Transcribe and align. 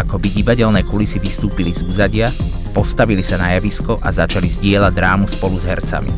Ako 0.00 0.16
by 0.16 0.28
divadelné 0.32 0.82
kulisy 0.88 1.22
vystúpili 1.22 1.70
z 1.70 1.86
úzadia, 1.86 2.32
postavili 2.74 3.22
sa 3.22 3.38
na 3.38 3.54
javisko 3.54 4.00
a 4.02 4.10
začali 4.10 4.50
zdieľať 4.50 4.90
drámu 4.90 5.30
spolu 5.30 5.54
s 5.60 5.68
hercami. 5.68 6.10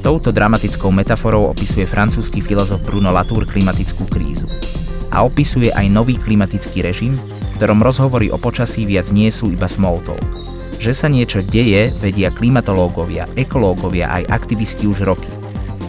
Touto 0.00 0.32
dramatickou 0.32 0.88
metaforou 0.88 1.52
opisuje 1.52 1.84
francúzsky 1.84 2.40
filozof 2.40 2.80
Bruno 2.82 3.12
Latour 3.12 3.44
klimatickú 3.44 4.08
krízu. 4.08 4.48
A 5.12 5.22
opisuje 5.22 5.68
aj 5.68 5.92
nový 5.92 6.16
klimatický 6.16 6.80
režim, 6.80 7.12
v 7.14 7.52
ktorom 7.60 7.84
rozhovory 7.84 8.32
o 8.32 8.40
počasí 8.40 8.88
viac 8.88 9.12
nie 9.12 9.28
sú 9.28 9.52
iba 9.52 9.68
small 9.68 10.00
talk. 10.02 10.39
Že 10.80 10.92
sa 10.96 11.12
niečo 11.12 11.44
deje, 11.44 11.92
vedia 12.00 12.32
klimatológovia, 12.32 13.28
ekológovia 13.36 14.08
aj 14.16 14.32
aktivisti 14.32 14.88
už 14.88 15.04
roky. 15.04 15.28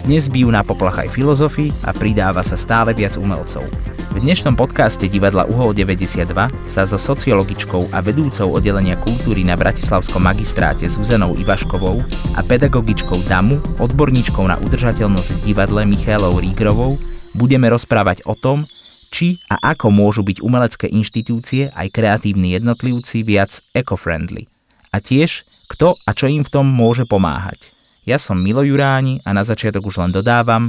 Dnes 0.03 0.27
bijú 0.27 0.51
na 0.51 0.67
poplach 0.67 1.07
aj 1.07 1.15
filozofi 1.15 1.71
a 1.87 1.95
pridáva 1.95 2.43
sa 2.43 2.59
stále 2.59 2.91
viac 2.91 3.15
umelcov. 3.15 3.63
V 4.11 4.19
dnešnom 4.19 4.59
podcaste 4.59 5.07
divadla 5.07 5.47
Uhol 5.47 5.71
92 5.71 6.35
sa 6.67 6.83
so 6.83 6.99
sociologičkou 6.99 7.95
a 7.95 8.03
vedúcou 8.03 8.51
oddelenia 8.51 8.99
kultúry 8.99 9.47
na 9.47 9.55
Bratislavskom 9.55 10.27
magistráte 10.27 10.91
Zuzanou 10.91 11.39
Ivaškovou 11.39 11.95
a 12.35 12.43
pedagogičkou 12.43 13.23
DAMu, 13.31 13.79
odborníčkou 13.79 14.43
na 14.43 14.59
udržateľnosť 14.59 15.39
v 15.39 15.55
divadle 15.55 15.87
Michailou 15.87 16.35
Rígrovou 16.35 16.99
budeme 17.31 17.71
rozprávať 17.71 18.27
o 18.27 18.35
tom, 18.35 18.67
či 19.07 19.39
a 19.47 19.71
ako 19.71 19.87
môžu 19.87 20.27
byť 20.27 20.43
umelecké 20.43 20.91
inštitúcie 20.91 21.71
aj 21.71 21.87
kreatívni 21.95 22.59
jednotlivci 22.59 23.23
viac 23.23 23.63
eco-friendly. 23.71 24.50
A 24.91 24.99
tiež, 24.99 25.47
kto 25.71 25.95
a 26.03 26.11
čo 26.11 26.27
im 26.27 26.43
v 26.43 26.51
tom 26.51 26.67
môže 26.67 27.07
pomáhať. 27.07 27.71
Ja 28.03 28.19
som 28.19 28.35
Milo 28.43 28.59
Juráni 28.59 29.23
a 29.23 29.31
na 29.31 29.47
začiatok 29.47 29.87
už 29.87 30.03
len 30.03 30.11
dodávam, 30.11 30.67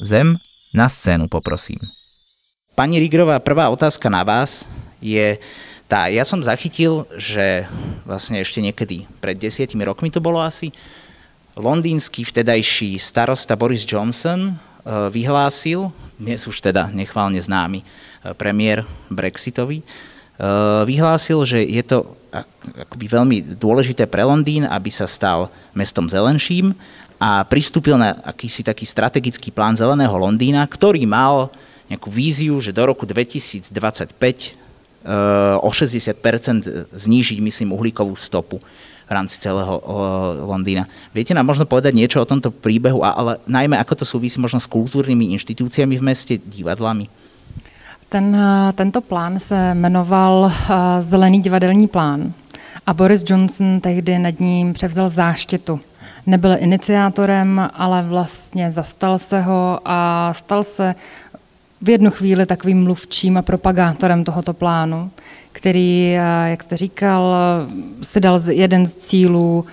zem 0.00 0.40
na 0.72 0.88
scénu 0.88 1.28
poprosím. 1.28 1.78
Pani 2.72 2.96
Rigrová, 2.96 3.42
prvá 3.44 3.68
otázka 3.68 4.08
na 4.08 4.24
vás 4.24 4.64
je 5.04 5.36
tá. 5.90 6.08
Ja 6.08 6.24
som 6.24 6.40
zachytil, 6.40 7.04
že 7.18 7.68
vlastne 8.08 8.40
ešte 8.40 8.62
niekedy 8.64 9.04
pred 9.20 9.36
desiatimi 9.36 9.82
rokmi 9.84 10.08
to 10.08 10.22
bolo 10.22 10.40
asi, 10.40 10.72
londýnsky 11.58 12.22
vtedajší 12.22 12.96
starosta 12.96 13.58
Boris 13.58 13.82
Johnson 13.82 14.48
e, 14.48 14.52
vyhlásil, 15.10 15.90
dnes 16.16 16.46
už 16.46 16.62
teda 16.62 16.88
nechválne 16.94 17.42
známy 17.42 17.82
e, 17.82 17.86
premiér 18.38 18.86
Brexitový, 19.10 19.82
e, 19.82 19.84
vyhlásil, 20.86 21.42
že 21.42 21.58
je 21.66 21.82
to 21.82 22.17
akoby 22.30 23.06
veľmi 23.08 23.36
dôležité 23.56 24.04
pre 24.04 24.24
Londýn, 24.24 24.68
aby 24.68 24.92
sa 24.92 25.08
stal 25.08 25.48
mestom 25.72 26.06
zelenším 26.06 26.76
a 27.18 27.42
pristúpil 27.42 27.98
na 27.98 28.14
akýsi 28.22 28.62
taký 28.62 28.86
strategický 28.86 29.50
plán 29.50 29.74
zeleného 29.74 30.14
Londýna, 30.14 30.62
ktorý 30.68 31.02
mal 31.08 31.50
nejakú 31.90 32.12
víziu, 32.12 32.60
že 32.62 32.70
do 32.70 32.84
roku 32.84 33.08
2025 33.08 33.72
eh, 33.72 34.52
o 35.58 35.68
60% 35.68 36.94
znížiť, 36.94 37.38
myslím, 37.42 37.74
uhlíkovú 37.74 38.14
stopu 38.14 38.62
v 39.08 39.10
rámci 39.10 39.40
celého 39.40 39.80
eh, 39.80 39.84
Londýna. 40.44 40.84
Viete 41.10 41.34
nám 41.34 41.48
možno 41.48 41.64
povedať 41.64 41.96
niečo 41.96 42.22
o 42.22 42.28
tomto 42.28 42.52
príbehu, 42.54 43.02
ale 43.02 43.42
najmä 43.48 43.80
ako 43.80 44.04
to 44.04 44.06
súvisí 44.06 44.38
možno 44.38 44.62
s 44.62 44.70
kultúrnymi 44.70 45.34
inštitúciami 45.34 45.98
v 45.98 46.06
meste, 46.06 46.34
divadlami? 46.38 47.08
Ten, 48.08 48.36
eh, 48.36 48.72
tento 48.72 49.00
plán 49.00 49.38
se 49.38 49.74
jmenoval 49.74 50.52
Zelený 51.00 51.40
divadelní 51.40 51.88
plán 51.88 52.32
a 52.86 52.94
Boris 52.94 53.24
Johnson 53.26 53.80
tehdy 53.80 54.18
nad 54.18 54.40
ním 54.40 54.72
převzal 54.72 55.08
záštitu. 55.08 55.80
Nebyl 56.26 56.56
iniciátorem, 56.58 57.70
ale 57.74 58.02
vlastně 58.02 58.70
zastal 58.70 59.18
se 59.18 59.40
ho 59.40 59.80
a 59.84 60.30
stal 60.32 60.62
se 60.62 60.94
v 61.82 61.90
jednu 61.90 62.10
chvíli 62.10 62.46
takovým 62.46 62.84
mluvčím 62.84 63.36
a 63.36 63.42
propagátorem 63.42 64.24
tohoto 64.24 64.52
plánu, 64.52 65.10
který, 65.52 66.16
eh, 66.16 66.50
jak 66.50 66.62
jste 66.62 66.76
říkal, 66.76 67.34
si 68.02 68.20
dal 68.20 68.40
jeden 68.48 68.86
z 68.86 68.94
cílů 68.94 69.64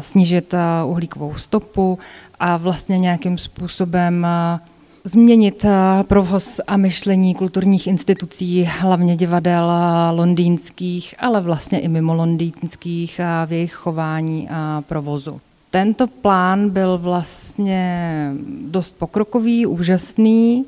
snížit 0.00 0.54
eh, 0.54 0.58
uhlíkovou 0.84 1.34
stopu 1.34 1.98
a 2.40 2.56
vlastně 2.56 2.98
nějakým 2.98 3.38
způsobem 3.38 4.26
eh, 4.26 4.60
změnit 5.06 5.64
provoz 6.02 6.60
a 6.66 6.76
myšlení 6.76 7.34
kulturních 7.34 7.86
institucí, 7.86 8.68
hlavně 8.80 9.16
divadel 9.16 9.72
londýnských, 10.10 11.14
ale 11.18 11.40
vlastně 11.40 11.80
i 11.80 11.88
mimo 11.88 12.14
londýnských 12.14 13.20
v 13.46 13.52
jejich 13.52 13.72
chování 13.72 14.48
a 14.50 14.82
provozu. 14.86 15.40
Tento 15.70 16.06
plán 16.06 16.70
byl 16.70 16.98
vlastně 16.98 18.30
dost 18.70 18.94
pokrokový, 18.98 19.66
úžasný, 19.66 20.64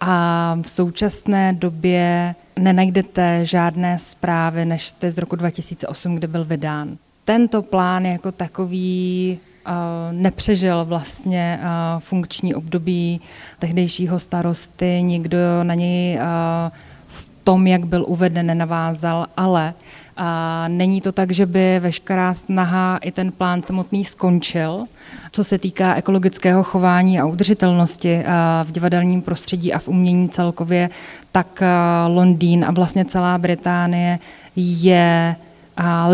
a 0.00 0.58
v 0.62 0.68
současné 0.68 1.52
době 1.52 2.34
nenajdete 2.58 3.44
žádné 3.44 3.98
zprávy 3.98 4.64
než 4.64 4.92
ty 4.92 5.10
z 5.10 5.18
roku 5.18 5.36
2008, 5.36 6.14
kde 6.14 6.26
byl 6.26 6.44
vydán. 6.44 6.96
Tento 7.24 7.62
plán 7.62 8.06
jako 8.06 8.32
takový 8.32 9.38
nepřežil 10.12 10.84
vlastně 10.84 11.60
uh, 11.62 12.00
funkční 12.00 12.54
období 12.54 13.20
tehdejšího 13.58 14.18
starosty, 14.18 15.02
nikdo 15.02 15.38
na 15.62 15.74
něj 15.74 16.16
uh, 16.16 16.22
v 17.06 17.30
tom, 17.44 17.66
jak 17.66 17.86
byl 17.86 18.04
uveden, 18.08 18.46
nenavázal, 18.46 19.26
ale 19.36 19.74
a 20.20 20.64
není 20.68 21.00
to 21.00 21.12
tak, 21.12 21.32
že 21.32 21.46
by 21.46 21.78
veškerá 21.80 22.34
snaha 22.34 22.96
i 22.96 23.12
ten 23.12 23.32
plán 23.32 23.62
samotný 23.62 24.04
skončil. 24.04 24.84
Co 25.32 25.44
se 25.44 25.58
týká 25.58 25.94
ekologického 25.94 26.62
chování 26.62 27.20
a 27.20 27.26
udržitelnosti 27.26 28.24
v 28.62 28.72
divadelním 28.72 29.22
prostředí 29.22 29.72
a 29.72 29.78
v 29.78 29.88
umění 29.88 30.28
celkově, 30.28 30.90
tak 31.32 31.62
Londýn 32.08 32.64
a 32.64 32.70
vlastně 32.70 33.04
celá 33.04 33.38
Británie 33.38 34.18
je 34.56 35.36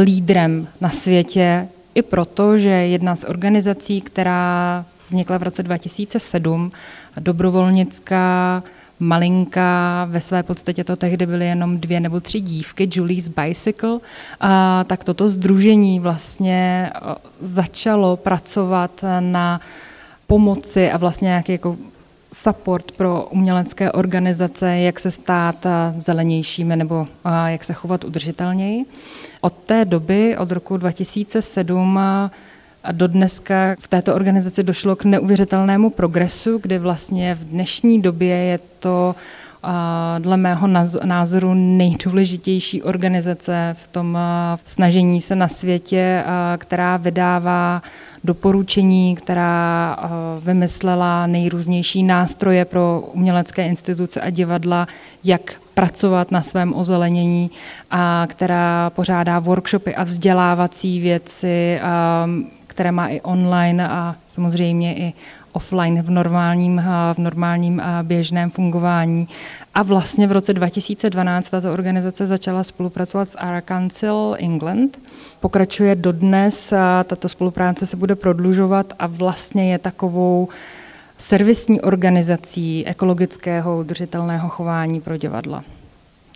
lídrem 0.02 0.68
na 0.80 0.88
světě 0.88 1.68
i 1.94 2.02
proto, 2.02 2.58
že 2.58 2.68
jedna 2.70 3.16
z 3.16 3.24
organizací, 3.24 4.00
která 4.00 4.84
vznikla 5.06 5.38
v 5.38 5.42
roce 5.42 5.62
2007, 5.62 6.72
dobrovolnická 7.20 8.62
malinká, 9.00 10.04
ve 10.10 10.20
své 10.20 10.42
podstatě 10.42 10.84
to 10.84 10.96
tehdy 10.96 11.26
byly 11.26 11.46
jenom 11.46 11.78
dvě 11.78 12.00
nebo 12.00 12.20
tři 12.20 12.40
dívky, 12.40 12.88
Julie's 12.92 13.28
Bicycle, 13.28 13.98
a 14.40 14.84
tak 14.84 15.04
toto 15.04 15.28
združení 15.28 16.00
vlastně 16.00 16.90
začalo 17.40 18.16
pracovat 18.16 19.04
na 19.20 19.60
pomoci 20.26 20.90
a 20.90 20.96
vlastně 20.96 21.26
nějaký 21.26 21.52
jako 21.52 21.76
support 22.34 22.92
pro 22.92 23.28
umělecké 23.30 23.92
organizace, 23.92 24.76
jak 24.76 25.00
se 25.00 25.10
stát 25.10 25.66
zelenějšími 25.98 26.76
nebo 26.76 27.06
jak 27.46 27.64
se 27.64 27.72
chovat 27.72 28.04
udržitelněji. 28.04 28.84
Od 29.44 29.52
té 29.52 29.84
doby, 29.84 30.36
od 30.36 30.52
roku 30.52 30.76
2007, 30.76 31.98
a 31.98 32.30
do 32.92 33.08
dneska 33.08 33.76
v 33.78 33.88
této 33.88 34.14
organizaci 34.14 34.62
došlo 34.62 34.96
k 34.96 35.04
neuvěřitelnému 35.04 35.90
progresu, 35.90 36.58
kdy 36.62 36.78
vlastně 36.78 37.34
v 37.34 37.44
dnešní 37.44 38.02
době 38.02 38.36
je 38.36 38.58
to 38.78 39.14
dle 40.18 40.36
mého 40.36 40.66
názoru 41.04 41.54
nejdůležitější 41.54 42.82
organizace 42.82 43.76
v 43.78 43.88
tom 43.88 44.18
snažení 44.66 45.20
se 45.20 45.36
na 45.36 45.48
světě, 45.48 46.24
která 46.58 46.96
vydává 46.96 47.82
doporučení, 48.24 49.16
která 49.16 49.96
vymyslela 50.40 51.26
nejrůznější 51.26 52.02
nástroje 52.02 52.64
pro 52.64 53.00
umělecké 53.12 53.66
instituce 53.66 54.20
a 54.20 54.30
divadla, 54.30 54.88
jak 55.24 55.54
pracovat 55.74 56.30
na 56.30 56.40
svém 56.40 56.74
ozelenění 56.74 57.50
a 57.90 58.26
která 58.30 58.90
pořádá 58.90 59.38
workshopy 59.38 59.94
a 59.94 60.04
vzdělávací 60.04 61.00
věci, 61.00 61.80
které 62.66 62.92
má 62.92 63.08
i 63.08 63.20
online 63.20 63.88
a 63.88 64.16
samozřejmě 64.26 64.94
i 64.94 65.12
offline 65.52 66.02
v 66.02 66.10
normálním, 66.10 66.82
v 67.14 67.18
normálním 67.18 67.82
běžném 68.02 68.50
fungování. 68.50 69.28
A 69.74 69.82
vlastně 69.82 70.26
v 70.26 70.32
roce 70.32 70.52
2012 70.52 71.50
tato 71.50 71.72
organizace 71.72 72.26
začala 72.26 72.62
spolupracovat 72.62 73.28
s 73.28 73.38
Ara 73.38 73.60
Council 73.60 74.36
England. 74.38 74.98
Pokračuje 75.40 75.94
dodnes, 75.94 76.72
a 76.72 77.04
tato 77.04 77.28
spolupráce 77.28 77.86
se 77.86 77.96
bude 77.96 78.14
prodlužovat 78.14 78.92
a 78.98 79.06
vlastně 79.06 79.72
je 79.72 79.78
takovou 79.78 80.48
servisní 81.18 81.80
organizací 81.80 82.86
ekologického 82.86 83.78
udržitelného 83.78 84.48
chování 84.48 85.00
pro 85.00 85.16
divadla. 85.16 85.62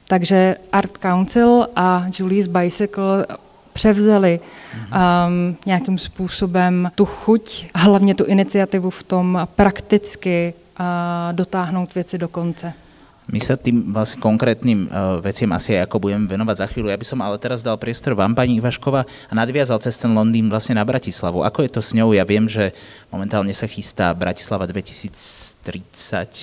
Takže 0.08 0.56
Art 0.72 0.98
Council 0.98 1.66
a 1.76 2.06
Julie's 2.19 2.46
Bicycle 2.46 3.26
převzali 3.72 4.40
um, 4.40 5.56
nějakým 5.66 5.98
způsobem 5.98 6.90
tu 6.94 7.04
chuť 7.04 7.66
a 7.75 7.78
hlavně 7.78 8.14
tu 8.14 8.25
iniciativu 8.25 8.90
v 8.90 9.02
tom 9.02 9.48
prakticky 9.56 10.54
uh, 10.81 10.86
dotáhnout 11.32 11.94
věci 11.94 12.19
do 12.19 12.28
konce. 12.28 12.72
My 13.28 13.44
sa 13.44 13.60
tým 13.60 13.92
vlastne 13.92 14.25
konkrétnym 14.25 14.88
uh, 14.88 15.20
veciam 15.20 15.52
asi 15.52 15.76
aj 15.76 15.84
ako 15.84 16.08
budeme 16.08 16.25
venovať 16.25 16.56
za 16.64 16.66
chvíľu. 16.72 16.88
Ja 16.88 16.96
by 16.96 17.04
som 17.04 17.20
ale 17.20 17.36
teraz 17.36 17.60
dal 17.60 17.76
priestor 17.76 18.16
vám, 18.16 18.32
pani 18.32 18.56
Ivaškova, 18.56 19.04
a 19.04 19.32
nadviazal 19.36 19.84
cez 19.84 20.00
ten 20.00 20.16
Londýn 20.16 20.48
vlastne 20.48 20.80
na 20.80 20.84
Bratislavu. 20.88 21.44
Ako 21.44 21.60
je 21.60 21.70
to 21.76 21.84
s 21.84 21.92
ňou? 21.92 22.16
Ja 22.16 22.25
viem, 22.25 22.48
že 22.48 22.72
momentálne 23.12 23.52
sa 23.52 23.69
chystá 23.69 24.16
Bratislava 24.16 24.64
2030, 24.64 25.12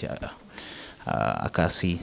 a, 0.05 0.29
a, 1.09 1.49
akási 1.49 1.97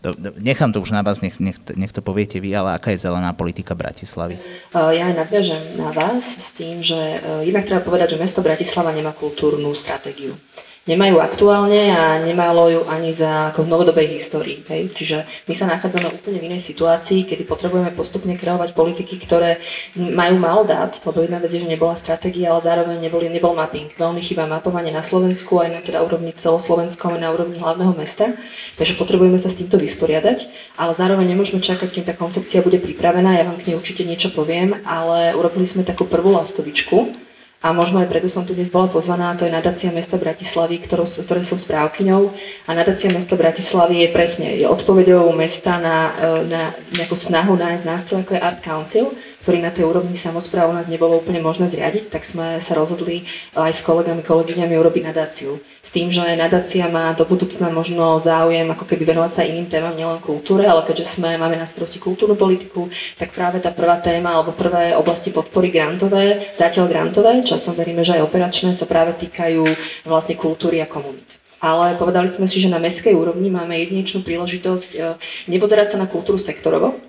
to, 0.00 0.14
nechám 0.38 0.70
to 0.70 0.78
už 0.78 0.94
na 0.94 1.02
vás, 1.02 1.18
nech, 1.18 1.42
nech, 1.42 1.58
nech 1.74 1.90
to 1.90 1.98
poviete 1.98 2.38
vy, 2.38 2.54
ale 2.54 2.78
aká 2.78 2.94
je 2.94 3.02
zelená 3.02 3.34
politika 3.34 3.74
Bratislavy? 3.74 4.38
Ja 4.70 5.10
nadviažem 5.10 5.74
na 5.74 5.90
vás 5.90 6.22
s 6.22 6.54
tým, 6.54 6.78
že 6.78 7.18
jednak 7.42 7.66
treba 7.66 7.82
povedať, 7.82 8.14
že 8.14 8.22
mesto 8.22 8.38
Bratislava 8.38 8.94
nemá 8.94 9.10
kultúrnu 9.10 9.74
stratégiu 9.74 10.38
nemajú 10.86 11.18
aktuálne 11.18 11.90
a 11.90 12.22
nemalo 12.22 12.70
ju 12.70 12.80
ani 12.86 13.10
za 13.10 13.50
ako 13.50 13.66
v 13.66 13.70
novodobej 13.74 14.06
histórii. 14.14 14.62
Hej? 14.70 14.94
Čiže 14.94 15.16
my 15.50 15.54
sa 15.58 15.66
nachádzame 15.66 16.14
úplne 16.14 16.38
v 16.38 16.46
inej 16.46 16.62
situácii, 16.62 17.26
kedy 17.26 17.42
potrebujeme 17.42 17.90
postupne 17.90 18.38
kreovať 18.38 18.72
politiky, 18.72 19.18
ktoré 19.18 19.58
majú 19.98 20.38
málo 20.38 20.62
dát, 20.62 20.94
lebo 21.02 21.26
jedna 21.26 21.42
vec 21.42 21.50
je, 21.50 21.66
že 21.66 21.68
nebola 21.68 21.98
stratégia, 21.98 22.54
ale 22.54 22.62
zároveň 22.62 23.02
nebol, 23.02 23.18
nebol 23.26 23.52
mapping. 23.58 23.90
Veľmi 23.98 24.22
chýba 24.22 24.46
mapovanie 24.46 24.94
na 24.94 25.02
Slovensku, 25.02 25.58
aj 25.58 25.68
na 25.74 25.80
teda 25.82 26.06
úrovni 26.06 26.30
celoslovenskom, 26.30 27.18
aj 27.18 27.20
na 27.20 27.34
úrovni 27.34 27.58
hlavného 27.58 27.92
mesta. 27.98 28.38
Takže 28.78 28.94
potrebujeme 28.94 29.42
sa 29.42 29.50
s 29.50 29.58
týmto 29.58 29.82
vysporiadať, 29.82 30.46
ale 30.78 30.92
zároveň 30.94 31.34
nemôžeme 31.34 31.58
čakať, 31.58 31.88
kým 31.90 32.06
tá 32.06 32.14
koncepcia 32.14 32.62
bude 32.62 32.78
pripravená. 32.78 33.34
Ja 33.34 33.44
vám 33.44 33.58
k 33.58 33.74
nej 33.74 33.76
určite 33.76 34.06
niečo 34.06 34.30
poviem, 34.30 34.78
ale 34.86 35.34
urobili 35.34 35.66
sme 35.66 35.82
takú 35.82 36.06
prvú 36.06 36.30
lastovičku, 36.30 37.25
a 37.66 37.74
možno 37.74 37.98
aj 37.98 38.06
preto 38.06 38.30
som 38.30 38.46
tu 38.46 38.54
dnes 38.54 38.70
bola 38.70 38.86
pozvaná, 38.86 39.34
to 39.34 39.42
je 39.42 39.50
nadácia 39.50 39.90
mesta 39.90 40.14
Bratislavy, 40.14 40.78
ktorou, 40.86 41.02
ktoré 41.02 41.42
som 41.42 41.58
správkyňou. 41.58 42.30
A 42.62 42.70
nadácia 42.78 43.10
mesta 43.10 43.34
Bratislavy 43.34 44.06
je 44.06 44.08
presne 44.14 44.54
je 44.54 44.70
odpovedou 44.70 45.26
mesta 45.34 45.82
na, 45.82 46.14
e, 46.14 46.46
na 46.46 46.62
nejakú 46.94 47.18
snahu 47.18 47.58
nájsť 47.58 47.82
nástroj, 47.82 48.22
ako 48.22 48.38
je 48.38 48.44
Art 48.46 48.60
Council, 48.62 49.10
ktorý 49.46 49.62
na 49.62 49.70
tej 49.70 49.86
úrovni 49.86 50.18
samozpráv 50.18 50.66
u 50.66 50.74
nás 50.74 50.90
nebolo 50.90 51.22
úplne 51.22 51.38
možné 51.38 51.70
zriadiť, 51.70 52.10
tak 52.10 52.26
sme 52.26 52.58
sa 52.58 52.74
rozhodli 52.74 53.30
aj 53.54 53.78
s 53.78 53.86
kolegami, 53.86 54.26
kolegyňami 54.26 54.74
urobiť 54.74 55.06
nadáciu. 55.06 55.62
S 55.86 55.94
tým, 55.94 56.10
že 56.10 56.34
nadácia 56.34 56.90
má 56.90 57.14
do 57.14 57.22
budúcna 57.22 57.70
možno 57.70 58.18
záujem 58.18 58.66
ako 58.66 58.82
keby 58.82 59.14
venovať 59.14 59.30
sa 59.30 59.46
iným 59.46 59.70
témam, 59.70 59.94
nielen 59.94 60.18
kultúre, 60.18 60.66
ale 60.66 60.82
keďže 60.82 61.14
sme, 61.14 61.38
máme 61.38 61.54
na 61.54 61.62
starosti 61.62 62.02
kultúrnu 62.02 62.34
politiku, 62.34 62.90
tak 63.14 63.30
práve 63.30 63.62
tá 63.62 63.70
prvá 63.70 64.02
téma 64.02 64.34
alebo 64.34 64.50
prvé 64.50 64.98
oblasti 64.98 65.30
podpory 65.30 65.70
grantové, 65.70 66.50
zatiaľ 66.50 66.90
grantové, 66.90 67.46
časom 67.46 67.78
veríme, 67.78 68.02
že 68.02 68.18
aj 68.18 68.26
operačné, 68.26 68.74
sa 68.74 68.90
práve 68.90 69.14
týkajú 69.14 69.62
vlastne 70.10 70.34
kultúry 70.34 70.82
a 70.82 70.90
komunít 70.90 71.38
ale 71.56 71.96
povedali 71.96 72.28
sme 72.28 72.44
si, 72.44 72.60
že 72.60 72.68
na 72.68 72.76
mestskej 72.76 73.16
úrovni 73.16 73.48
máme 73.48 73.80
jedinečnú 73.80 74.20
príležitosť 74.20 74.90
e, 74.92 74.98
nepozerať 75.48 75.96
sa 75.96 75.98
na 75.98 76.04
kultúru 76.04 76.36
sektorovo, 76.36 77.00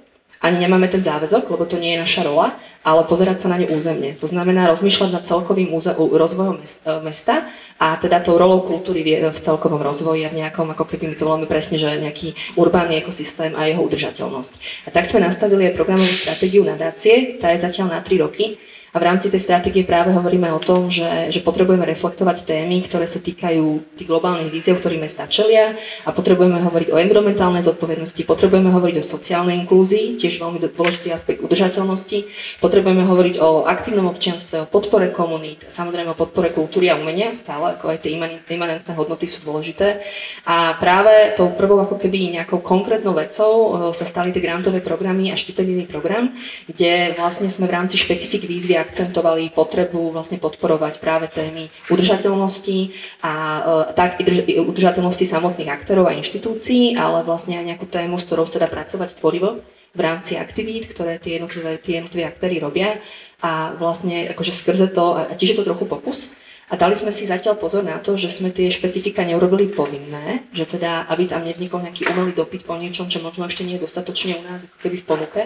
ani 0.41 0.57
nemáme 0.61 0.87
ten 0.87 1.01
záväzok, 1.01 1.49
lebo 1.49 1.65
to 1.65 1.81
nie 1.81 1.97
je 1.97 2.03
naša 2.03 2.21
rola, 2.25 2.53
ale 2.85 3.03
pozerať 3.09 3.43
sa 3.43 3.51
na 3.51 3.57
ňu 3.57 3.73
územne. 3.73 4.15
To 4.21 4.29
znamená 4.29 4.69
rozmýšľať 4.69 5.09
nad 5.11 5.23
celkovým 5.25 5.73
rozvojom 5.97 6.61
e, 6.61 6.65
mesta 7.03 7.49
a 7.77 7.97
teda 7.97 8.21
tou 8.21 8.37
rolou 8.37 8.61
kultúry 8.65 9.03
v 9.03 9.39
celkovom 9.39 9.81
rozvoji 9.81 10.25
a 10.25 10.33
v 10.33 10.45
nejakom, 10.45 10.71
ako 10.73 10.85
keby 10.85 11.13
my 11.13 11.15
to 11.17 11.27
voláme 11.27 11.47
presne, 11.49 11.77
že 11.77 11.89
nejaký 11.99 12.57
urbánny 12.57 13.01
ekosystém 13.01 13.53
a 13.53 13.69
jeho 13.69 13.81
udržateľnosť. 13.85 14.53
A 14.87 14.93
tak 14.93 15.05
sme 15.05 15.25
nastavili 15.25 15.69
aj 15.69 15.77
programovú 15.77 16.09
stratégiu 16.09 16.65
nadácie, 16.65 17.37
tá 17.37 17.53
je 17.53 17.61
zatiaľ 17.61 17.97
na 17.97 17.99
3 18.01 18.23
roky 18.23 18.57
a 18.97 19.03
v 19.05 19.13
rámci 19.13 19.29
tej 19.29 19.45
stratégie 19.45 19.85
práve 19.85 20.09
hovoríme 20.09 20.49
o 20.49 20.57
tom, 20.57 20.89
že, 20.89 21.29
že 21.29 21.45
potrebujeme 21.45 21.85
reflektovať 21.85 22.49
témy, 22.49 22.81
ktoré 22.81 23.05
sa 23.05 23.21
týkajú 23.21 23.93
tých 23.93 24.09
globálnych 24.09 24.49
víziev, 24.49 24.81
ktorým 24.81 25.05
mesta 25.05 25.29
čelia 25.29 25.77
a 26.01 26.09
potrebujeme 26.09 26.57
hovoriť 26.65 26.89
o 26.89 26.97
environmentálnej 26.97 27.61
zodpovednosti, 27.61 28.25
potrebujeme 28.25 28.73
hovoriť 28.73 28.97
o 28.97 29.05
sociálnej 29.05 29.53
inklúzii, 29.61 30.17
tiež 30.17 30.41
veľmi 30.41 30.57
dôležitý 30.57 31.13
aspekt 31.13 31.45
udržateľnosti, 31.45 32.25
potrebujeme 32.57 33.05
hovoriť 33.05 33.37
o 33.37 33.69
aktívnom 33.69 34.09
občianstve, 34.09 34.65
o 34.65 34.67
podpore 34.67 35.13
komunít, 35.13 35.69
samozrejme 35.69 36.17
o 36.17 36.17
podpore 36.17 36.49
kultúry 36.49 36.89
a 36.89 36.97
umenia, 36.97 37.37
stále 37.37 37.77
ako 37.77 37.93
aj 37.93 38.01
tie 38.01 38.17
imanentné 38.49 38.97
hodnoty 38.97 39.29
sú 39.29 39.45
dôležité. 39.45 40.01
A 40.49 40.73
práve 40.81 41.37
tou 41.37 41.53
prvou 41.53 41.77
ako 41.85 42.01
keby 42.01 42.33
nejakou 42.33 42.65
konkrétnou 42.65 43.13
vecou 43.13 43.53
eh, 43.53 43.93
sa 43.93 44.09
stali 44.09 44.33
tie 44.33 44.41
grantové 44.41 44.81
programy 44.81 45.29
a 45.29 45.37
štipendijný 45.37 45.85
program, 45.85 46.33
kde 46.65 47.13
vlastne 47.13 47.45
sme 47.45 47.69
v 47.69 47.75
rámci 47.77 48.01
špecifik 48.01 48.49
výzvy 48.49 48.86
akcentovali 48.87 49.51
potrebu 49.51 50.15
vlastne 50.15 50.39
podporovať 50.39 51.03
práve 51.03 51.27
témy 51.27 51.67
udržateľnosti 51.91 52.95
a 53.19 53.33
e, 53.35 53.61
tak 53.93 54.23
udržateľnosti 54.63 55.27
samotných 55.27 55.69
aktérov 55.69 56.07
a 56.07 56.15
inštitúcií, 56.15 56.95
ale 56.95 57.27
vlastne 57.27 57.59
aj 57.59 57.75
nejakú 57.75 57.85
tému, 57.91 58.15
s 58.15 58.25
ktorou 58.25 58.47
sa 58.47 58.63
dá 58.63 58.71
pracovať 58.71 59.19
tvorivo 59.19 59.59
v 59.97 59.99
rámci 59.99 60.39
aktivít, 60.39 60.87
ktoré 60.87 61.19
tie 61.19 61.41
jednotlivé, 61.41 61.81
tie 61.83 61.99
jednotlivé 61.99 62.23
aktéry 62.29 62.63
robia 62.63 63.01
a 63.43 63.75
vlastne 63.75 64.31
akože 64.33 64.53
skrze 64.53 64.87
to, 64.93 65.05
a 65.13 65.33
tiež 65.35 65.53
je 65.53 65.57
to 65.61 65.67
trochu 65.67 65.85
pokus, 65.85 66.46
a 66.67 66.75
dali 66.75 66.99
sme 66.99 67.15
si 67.15 67.23
zatiaľ 67.23 67.55
pozor 67.55 67.87
na 67.87 67.95
to, 68.03 68.19
že 68.19 68.27
sme 68.27 68.51
tie 68.51 68.67
špecifika 68.67 69.23
neurobili 69.23 69.71
povinné, 69.71 70.51
že 70.51 70.67
teda, 70.67 71.07
aby 71.07 71.23
tam 71.23 71.47
nevznikol 71.47 71.79
nejaký 71.79 72.11
umelý 72.11 72.35
dopyt 72.35 72.67
po 72.67 72.75
niečom, 72.75 73.07
čo 73.07 73.23
možno 73.23 73.47
ešte 73.47 73.63
nie 73.63 73.79
je 73.79 73.87
dostatočne 73.87 74.35
u 74.35 74.43
nás 74.43 74.67
keby 74.83 74.99
v 74.99 75.07
ponuke, 75.07 75.41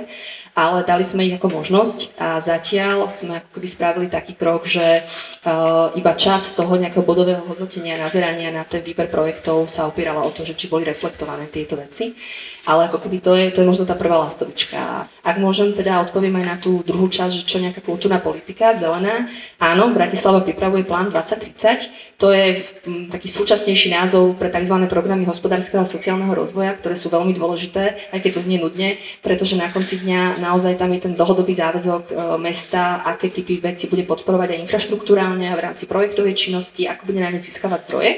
ale 0.58 0.82
dali 0.82 1.06
sme 1.06 1.30
ich 1.30 1.38
ako 1.38 1.62
možnosť 1.62 2.18
a 2.18 2.42
zatiaľ 2.42 3.06
sme 3.14 3.38
ako 3.38 3.54
keby 3.54 3.68
spravili 3.70 4.08
taký 4.10 4.34
krok, 4.34 4.66
že 4.66 5.06
uh, 5.06 5.94
iba 5.94 6.18
čas 6.18 6.58
toho 6.58 6.74
nejakého 6.74 7.06
bodového 7.06 7.46
hodnotenia, 7.46 8.02
nazerania 8.02 8.50
na 8.50 8.66
ten 8.66 8.82
výber 8.82 9.06
projektov 9.06 9.70
sa 9.70 9.86
opierala 9.86 10.26
o 10.26 10.34
to, 10.34 10.42
že 10.42 10.58
či 10.58 10.74
boli 10.74 10.90
reflektované 10.90 11.54
tieto 11.54 11.78
veci 11.78 12.18
ale 12.62 12.86
ako 12.86 13.02
keby 13.02 13.18
to 13.26 13.34
je, 13.34 13.46
to 13.50 13.66
je 13.66 13.70
možno 13.70 13.90
tá 13.90 13.98
prvá 13.98 14.22
lastovička. 14.22 15.10
Ak 15.26 15.38
môžem 15.42 15.74
teda 15.74 16.02
odpoviem 16.06 16.38
aj 16.42 16.46
na 16.46 16.56
tú 16.62 16.86
druhú 16.86 17.10
časť, 17.10 17.42
že 17.42 17.48
čo 17.50 17.58
nejaká 17.58 17.82
kultúrna 17.82 18.22
politika, 18.22 18.78
zelená. 18.78 19.26
Áno, 19.58 19.90
Bratislava 19.90 20.46
pripravuje 20.46 20.86
plán 20.86 21.10
2030. 21.10 22.22
To 22.22 22.30
je 22.30 22.62
m, 22.86 23.10
taký 23.10 23.26
súčasnejší 23.26 23.90
názov 23.90 24.38
pre 24.38 24.54
tzv. 24.54 24.78
programy 24.86 25.26
hospodárskeho 25.26 25.82
a 25.82 25.90
sociálneho 25.90 26.30
rozvoja, 26.38 26.78
ktoré 26.78 26.94
sú 26.94 27.10
veľmi 27.10 27.34
dôležité, 27.34 28.14
aj 28.14 28.20
keď 28.22 28.32
to 28.38 28.46
znie 28.46 28.62
nudne, 28.62 28.94
pretože 29.26 29.58
na 29.58 29.66
konci 29.74 29.98
dňa 29.98 30.38
naozaj 30.38 30.78
tam 30.78 30.94
je 30.94 31.02
ten 31.10 31.14
dlhodobý 31.18 31.58
záväzok 31.58 32.04
e, 32.10 32.14
mesta, 32.38 33.02
aké 33.02 33.34
typy 33.34 33.58
veci 33.58 33.90
bude 33.90 34.06
podporovať 34.06 34.54
aj 34.54 34.62
infraštruktúrálne 34.70 35.50
v 35.50 35.64
rámci 35.66 35.90
projektovej 35.90 36.38
činnosti, 36.38 36.86
ako 36.86 37.10
bude 37.10 37.26
na 37.26 37.34
ne 37.34 37.42
získavať 37.42 37.90
zdroje. 37.90 38.12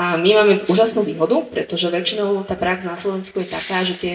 A 0.00 0.16
my 0.16 0.32
máme 0.32 0.54
úžasnú 0.64 1.04
výhodu, 1.04 1.44
pretože 1.52 1.92
väčšinou 1.92 2.40
tá 2.48 2.56
prax 2.56 2.88
na 2.88 2.96
Slovensku 2.96 3.36
je 3.44 3.52
taká, 3.52 3.84
že 3.84 4.00
tie 4.00 4.14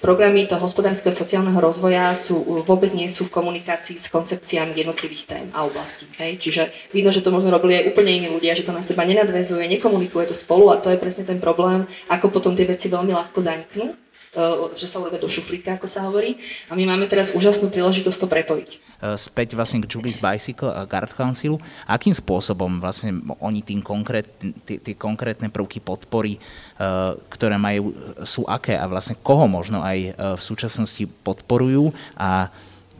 programy 0.00 0.48
toho 0.48 0.64
hospodárskeho 0.64 1.12
sociálneho 1.12 1.60
rozvoja 1.60 2.08
sú, 2.16 2.64
vôbec 2.64 2.88
nie 2.96 3.04
sú 3.04 3.28
v 3.28 3.36
komunikácii 3.36 4.00
s 4.00 4.08
koncepciami 4.08 4.72
jednotlivých 4.72 5.28
tém 5.28 5.44
a 5.52 5.68
oblastí. 5.68 6.08
Hej? 6.16 6.40
Čiže 6.40 6.62
vidno, 6.96 7.12
že 7.12 7.20
to 7.20 7.36
možno 7.36 7.52
robili 7.52 7.76
aj 7.76 7.92
úplne 7.92 8.16
iní 8.16 8.28
ľudia, 8.32 8.56
že 8.56 8.64
to 8.64 8.72
na 8.72 8.80
seba 8.80 9.04
nenadvezuje, 9.04 9.68
nekomunikuje 9.76 10.24
to 10.24 10.32
spolu 10.32 10.72
a 10.72 10.80
to 10.80 10.88
je 10.88 10.96
presne 10.96 11.28
ten 11.28 11.36
problém, 11.36 11.84
ako 12.08 12.32
potom 12.32 12.56
tie 12.56 12.64
veci 12.64 12.88
veľmi 12.88 13.12
ľahko 13.12 13.36
zaniknú 13.36 13.92
že 14.76 14.86
sa 14.86 15.00
urobia 15.00 15.18
do 15.18 15.26
šuflíka, 15.26 15.80
ako 15.80 15.88
sa 15.88 16.04
hovorí. 16.04 16.36
A 16.68 16.76
my 16.76 16.84
máme 16.84 17.08
teraz 17.08 17.32
úžasnú 17.32 17.72
príležitosť 17.72 18.18
to 18.20 18.28
prepojiť. 18.28 18.70
E, 18.70 18.78
späť 19.16 19.56
vlastne 19.56 19.80
k 19.80 19.88
Julie's 19.88 20.20
Bicycle 20.20 20.70
a 20.70 20.84
Guard 20.84 21.16
Councilu. 21.16 21.56
Akým 21.88 22.12
spôsobom 22.12 22.78
vlastne 22.78 23.16
oni 23.40 23.64
tým 23.64 23.80
konkrét, 23.80 24.28
tie, 24.68 24.76
tie 24.76 24.94
konkrétne 24.94 25.48
prvky 25.48 25.80
podpory, 25.80 26.36
e, 26.36 26.40
ktoré 27.32 27.56
majú, 27.56 27.96
sú 28.28 28.44
aké 28.44 28.76
a 28.76 28.84
vlastne 28.84 29.16
koho 29.18 29.48
možno 29.48 29.80
aj 29.80 29.98
v 30.36 30.42
súčasnosti 30.42 31.08
podporujú 31.24 31.90
a 32.16 32.52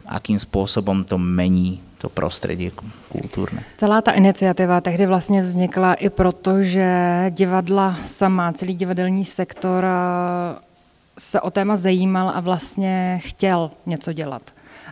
akým 0.07 0.39
spôsobom 0.39 1.03
to 1.03 1.19
mení 1.19 1.83
to 1.97 2.09
prostředí 2.09 2.71
kulturné. 3.09 3.63
Celá 3.77 4.01
ta 4.01 4.11
iniciativa 4.11 4.81
tehdy 4.81 5.05
vlastně 5.05 5.41
vznikla 5.41 5.93
i 5.93 6.09
proto, 6.09 6.63
že 6.63 6.85
divadla 7.29 7.97
sama, 8.05 8.53
celý 8.53 8.75
divadelní 8.75 9.25
sektor 9.25 9.85
se 11.19 11.41
o 11.41 11.51
téma 11.51 11.75
zajímal 11.75 12.29
a 12.29 12.39
vlastně 12.39 13.19
chtěl 13.23 13.71
něco 13.85 14.13
dělat. 14.13 14.41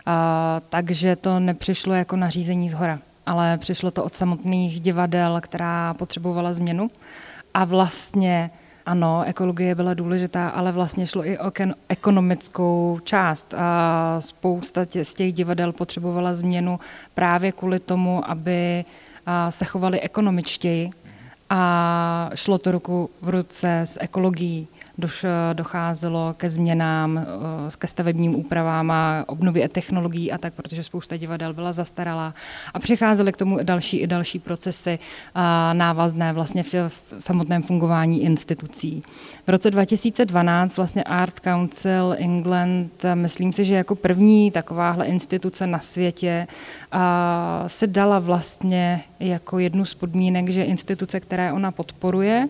A, 0.06 0.60
takže 0.68 1.16
to 1.16 1.40
nepřišlo 1.40 1.94
jako 1.94 2.16
nařízení 2.16 2.68
z 2.68 2.74
hora, 2.74 2.96
ale 3.26 3.58
přišlo 3.58 3.90
to 3.90 4.04
od 4.04 4.14
samotných 4.14 4.80
divadel, 4.80 5.40
která 5.40 5.94
potřebovala 5.94 6.52
změnu. 6.52 6.88
A 7.54 7.64
vlastně 7.64 8.50
ano, 8.86 9.22
ekologie 9.26 9.74
byla 9.74 9.94
důležitá, 9.94 10.48
ale 10.48 10.72
vlastně 10.72 11.06
šlo 11.06 11.26
i 11.26 11.38
o 11.38 11.52
ekonomickou 11.88 12.98
část. 13.04 13.54
A 13.54 14.16
spousta 14.20 14.84
tě, 14.84 15.04
z 15.04 15.14
těch 15.14 15.32
divadel 15.32 15.72
potřebovala 15.72 16.34
změnu 16.34 16.80
právě 17.14 17.52
kvůli 17.52 17.80
tomu, 17.80 18.30
aby 18.30 18.84
se 19.50 19.64
chovali 19.64 20.00
ekonomičtěji 20.00 20.90
a 21.50 22.30
šlo 22.34 22.58
to 22.58 22.72
ruku 22.72 23.10
v 23.22 23.28
ruce 23.28 23.80
s 23.80 23.98
ekologií 24.00 24.68
docházelo 25.52 26.34
ke 26.36 26.50
změnám, 26.50 27.26
ke 27.78 27.86
stavebním 27.86 28.34
úpravám 28.34 28.90
a 28.90 29.24
obnově 29.26 29.68
technologií 29.68 30.32
a 30.32 30.38
tak, 30.38 30.54
protože 30.54 30.82
spousta 30.82 31.16
divadel 31.16 31.52
byla 31.52 31.72
zastaralá. 31.72 32.34
A 32.74 32.78
přicházely 32.78 33.32
k 33.32 33.36
tomu 33.36 33.58
další 33.62 33.96
i 33.98 34.06
další 34.06 34.38
procesy 34.38 34.98
návazné 35.72 36.32
vlastně 36.32 36.62
v, 36.62 36.90
samotném 37.18 37.62
fungování 37.62 38.22
institucí. 38.22 39.02
V 39.46 39.50
roce 39.50 39.70
2012 39.70 40.76
vlastně 40.76 41.02
Art 41.04 41.40
Council 41.40 42.16
England, 42.18 43.04
myslím 43.14 43.52
si, 43.52 43.64
že 43.64 43.74
jako 43.74 43.94
první 43.94 44.50
takováhle 44.50 45.06
instituce 45.06 45.66
na 45.66 45.78
světě 45.78 46.46
se 47.66 47.86
dala 47.86 48.18
vlastně 48.18 49.04
jako 49.20 49.58
jednu 49.58 49.84
z 49.84 49.94
podmínek, 49.94 50.48
že 50.48 50.62
instituce, 50.64 51.20
které 51.20 51.52
ona 51.52 51.72
podporuje, 51.72 52.44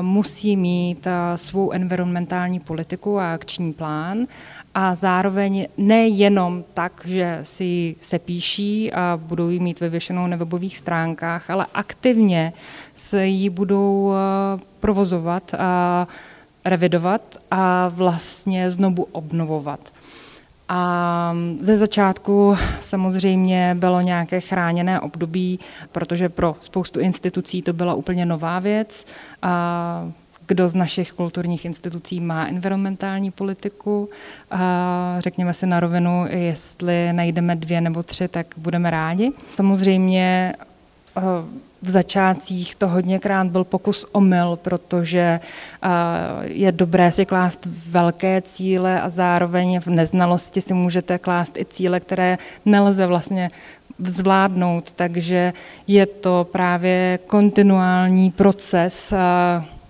musí 0.00 0.56
mít 0.56 1.06
svou 1.36 1.70
environmentální 1.70 2.60
politiku 2.60 3.18
a 3.18 3.34
akční 3.34 3.72
plán 3.72 4.26
a 4.74 4.94
zároveň 4.94 5.68
nejenom 5.76 6.64
tak, 6.74 6.92
že 7.04 7.40
si 7.42 7.64
ji 7.64 7.96
sepíší 8.00 8.92
a 8.92 9.20
budou 9.22 9.48
ji 9.48 9.60
mít 9.60 9.80
vyvěšenou 9.80 10.26
na 10.26 10.36
webových 10.36 10.78
stránkách, 10.78 11.50
ale 11.50 11.66
aktivně 11.74 12.52
se 12.94 13.26
ji 13.26 13.50
budou 13.50 14.12
provozovat 14.80 15.54
a 15.58 16.08
revidovat 16.64 17.22
a 17.50 17.88
vlastně 17.88 18.70
znovu 18.70 19.06
obnovovat. 19.12 19.92
A 20.68 21.34
ze 21.60 21.76
začátku 21.76 22.56
samozřejmě 22.80 23.76
bylo 23.78 24.00
nějaké 24.00 24.40
chráněné 24.40 25.00
období, 25.00 25.60
protože 25.92 26.28
pro 26.28 26.56
spoustu 26.60 27.00
institucí 27.00 27.62
to 27.62 27.72
byla 27.72 27.94
úplně 27.94 28.26
nová 28.26 28.58
věc. 28.58 29.06
A 29.42 30.10
kdo 30.46 30.68
z 30.68 30.74
našich 30.74 31.12
kulturních 31.12 31.64
institucí 31.64 32.20
má 32.20 32.46
environmentální 32.46 33.30
politiku. 33.30 34.08
A 34.50 35.16
řekněme 35.18 35.54
si 35.54 35.66
na 35.66 35.80
rovinu, 35.80 36.26
jestli 36.28 37.12
najdeme 37.12 37.56
dvě 37.56 37.80
nebo 37.80 38.02
tři, 38.02 38.28
tak 38.28 38.46
budeme 38.56 38.90
rádi. 38.90 39.32
Samozřejmě 39.54 40.54
eh, 41.16 41.22
v 41.82 41.90
začátcích 41.90 42.74
to 42.74 42.88
hodněkrát 42.88 43.46
byl 43.46 43.64
pokus 43.64 44.06
omyl, 44.12 44.58
protože 44.62 45.40
je 46.42 46.72
dobré 46.72 47.12
si 47.12 47.26
klást 47.26 47.68
velké 47.88 48.42
cíle 48.42 49.00
a 49.00 49.08
zároveň 49.08 49.80
v 49.80 49.86
neznalosti 49.86 50.60
si 50.60 50.74
můžete 50.74 51.18
klást 51.18 51.58
i 51.58 51.64
cíle, 51.64 52.00
které 52.00 52.38
nelze 52.64 53.06
vlastně 53.06 53.50
zvládnout, 53.98 54.92
takže 54.92 55.52
je 55.86 56.06
to 56.06 56.46
právě 56.52 57.18
kontinuální 57.26 58.30
proces, 58.30 59.14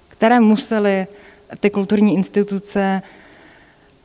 které 0.09 0.41
museli 0.41 1.07
ty 1.61 1.71
kulturní 1.71 2.15
instituce 2.15 3.03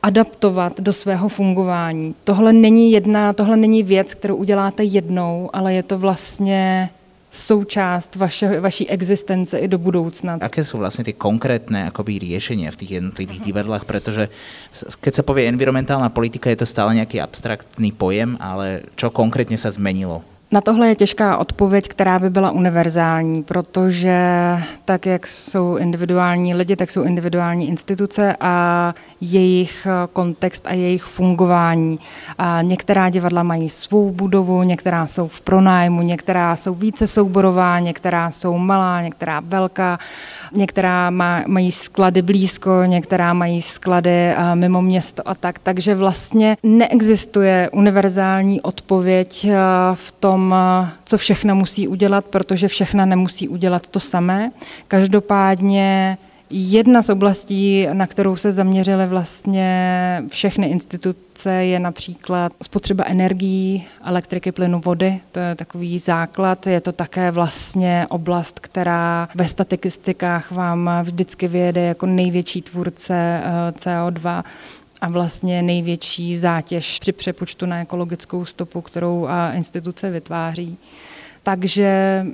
adaptovat 0.02 0.80
do 0.80 0.92
svého 0.92 1.28
fungování. 1.28 2.14
Tohle 2.24 2.52
není 2.52 2.92
jedna, 2.92 3.32
tohle 3.32 3.56
není 3.56 3.82
věc, 3.82 4.14
kterou 4.14 4.36
uděláte 4.36 4.84
jednou, 4.84 5.50
ale 5.52 5.74
je 5.74 5.82
to 5.82 5.98
vlastně 5.98 6.90
součást 7.32 8.16
vaše, 8.16 8.60
vaší 8.60 8.90
existence 8.90 9.58
i 9.58 9.68
do 9.68 9.78
budoucna. 9.78 10.38
Aké 10.40 10.64
jsou 10.64 10.78
vlastně 10.78 11.04
ty 11.04 11.12
konkrétne 11.12 11.88
akoby 11.88 12.18
riešenia 12.18 12.70
v 12.70 12.76
těch 12.76 12.90
jednotlivých 12.90 13.40
divadlách, 13.40 13.84
protože 13.84 14.28
keď 15.00 15.14
se 15.14 15.22
povie 15.22 15.48
environmentálna 15.48 16.08
politika, 16.08 16.50
je 16.50 16.56
to 16.56 16.66
stále 16.66 16.94
nějaký 16.94 17.20
abstraktný 17.20 17.92
pojem, 17.92 18.36
ale 18.40 18.82
čo 18.96 19.10
konkrétně 19.10 19.58
se 19.58 19.70
zmenilo 19.70 20.22
na 20.52 20.60
tohle 20.60 20.88
je 20.88 20.94
těžká 20.94 21.36
odpověď, 21.36 21.88
která 21.88 22.18
by 22.18 22.30
byla 22.30 22.50
univerzální, 22.50 23.42
protože 23.42 24.18
tak, 24.84 25.06
jak 25.06 25.26
jsou 25.26 25.76
individuální 25.76 26.54
lidi, 26.54 26.76
tak 26.76 26.90
jsou 26.90 27.02
individuální 27.02 27.68
instituce 27.68 28.36
a 28.40 28.94
jejich 29.20 29.86
kontext 30.12 30.66
a 30.66 30.72
jejich 30.72 31.02
fungování. 31.04 31.98
A 32.38 32.62
některá 32.62 33.10
divadla 33.10 33.42
mají 33.42 33.68
svou 33.68 34.10
budovu, 34.10 34.62
některá 34.62 35.06
jsou 35.06 35.28
v 35.28 35.40
pronájmu, 35.40 36.02
některá 36.02 36.56
jsou 36.56 36.74
více 36.74 37.06
souborová, 37.06 37.78
některá 37.78 38.30
jsou 38.30 38.58
malá, 38.58 39.02
některá 39.02 39.40
velká, 39.40 39.98
některá 40.54 41.10
má, 41.10 41.44
mají 41.46 41.72
sklady 41.72 42.22
blízko, 42.22 42.84
některá 42.84 43.32
mají 43.32 43.62
sklady 43.62 44.34
mimo 44.54 44.82
město 44.82 45.28
a 45.28 45.34
tak. 45.34 45.58
Takže 45.58 45.94
vlastně 45.94 46.56
neexistuje 46.62 47.70
univerzální 47.72 48.60
odpověď 48.60 49.46
v 49.94 50.12
tom, 50.12 50.32
tom, 50.32 50.54
co 51.04 51.18
všechno 51.18 51.54
musí 51.54 51.88
udělat, 51.88 52.24
protože 52.24 52.68
všechna 52.68 53.06
nemusí 53.06 53.48
udělat 53.48 53.88
to 53.88 54.00
samé. 54.00 54.50
Každopádně 54.88 56.18
Jedna 56.54 57.02
z 57.02 57.08
oblastí, 57.08 57.86
na 57.92 58.06
kterou 58.06 58.36
se 58.36 58.52
zaměřily 58.52 59.06
vlastně 59.06 60.22
všechny 60.28 60.66
instituce, 60.66 61.52
je 61.52 61.78
například 61.78 62.52
spotřeba 62.62 63.04
energií, 63.04 63.86
elektriky, 64.04 64.52
plynu, 64.52 64.80
vody. 64.84 65.20
To 65.32 65.40
je 65.40 65.54
takový 65.54 65.98
základ. 65.98 66.66
Je 66.66 66.80
to 66.80 66.92
také 66.92 67.30
vlastně 67.30 68.06
oblast, 68.08 68.60
která 68.60 69.28
ve 69.34 69.44
statistikách 69.44 70.50
vám 70.50 70.90
vždycky 71.02 71.48
vyjede 71.48 71.80
jako 71.80 72.06
největší 72.06 72.62
tvůrce 72.62 73.14
eh, 73.44 73.70
CO2 73.70 74.44
a 75.00 75.08
vlastně 75.08 75.62
největší 75.62 76.36
zátěž 76.36 76.98
při 76.98 77.12
přepočtu 77.12 77.66
na 77.66 77.80
ekologickou 77.80 78.44
stopu, 78.44 78.80
kterou 78.80 79.28
instituce 79.54 80.10
vytváří. 80.10 80.78
Takže 81.42 82.24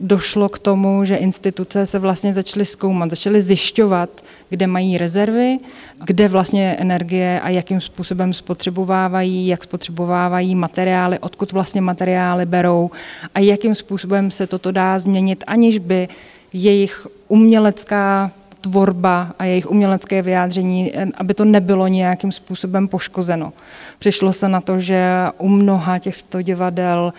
došlo 0.00 0.48
k 0.48 0.58
tomu, 0.58 1.04
že 1.04 1.16
instituce 1.16 1.86
se 1.86 1.98
vlastně 1.98 2.32
začaly 2.32 2.66
zkoumat, 2.66 3.10
začaly 3.10 3.40
zjišťovat, 3.40 4.10
kde 4.48 4.66
mají 4.66 4.98
rezervy, 4.98 5.58
kde 6.04 6.28
vlastně 6.28 6.76
energie 6.78 7.40
a 7.40 7.48
jakým 7.48 7.80
způsobem 7.80 8.32
spotřebovávají, 8.32 9.46
jak 9.46 9.62
spotřebovávají 9.62 10.54
materiály, 10.54 11.18
odkud 11.18 11.52
vlastně 11.52 11.80
materiály 11.80 12.46
berou 12.46 12.90
a 13.34 13.40
jakým 13.40 13.74
způsobem 13.74 14.30
se 14.30 14.46
toto 14.46 14.72
dá 14.72 14.98
změnit, 14.98 15.44
aniž 15.46 15.78
by 15.78 16.08
jejich 16.52 17.06
umělecká 17.28 18.30
tvorba 18.66 19.32
a 19.38 19.44
jejich 19.44 19.70
umělecké 19.70 20.22
vyjádření, 20.22 20.92
aby 21.14 21.34
to 21.34 21.44
nebylo 21.44 21.88
nějakým 21.88 22.32
způsobem 22.32 22.88
poškozeno. 22.88 23.52
Přišlo 23.98 24.32
se 24.32 24.48
na 24.48 24.60
to, 24.60 24.78
že 24.78 25.16
u 25.38 25.48
mnoha 25.48 25.98
těchto 25.98 26.42
divadel, 26.42 27.12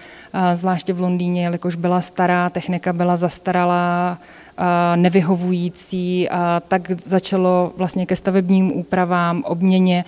zvláště 0.53 0.93
v 0.93 1.01
Londýně, 1.01 1.43
jelikož 1.43 1.75
byla 1.75 2.01
stará, 2.01 2.49
technika 2.49 2.93
byla 2.93 3.15
zastaralá, 3.15 4.17
nevyhovující, 4.95 6.27
tak 6.67 6.91
začalo 6.91 7.71
vlastně 7.77 8.05
ke 8.05 8.15
stavebním 8.15 8.71
úpravám, 8.71 9.43
obměně 9.45 10.05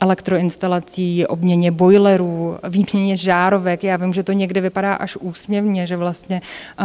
elektroinstalací, 0.00 1.26
obměně 1.26 1.70
boilerů, 1.70 2.58
výměně 2.68 3.16
žárovek. 3.16 3.84
Já 3.84 3.96
vím, 3.96 4.12
že 4.12 4.22
to 4.22 4.32
někdy 4.32 4.60
vypadá 4.60 4.94
až 4.94 5.16
úsměvně, 5.16 5.86
že 5.86 5.96
vlastně 5.96 6.40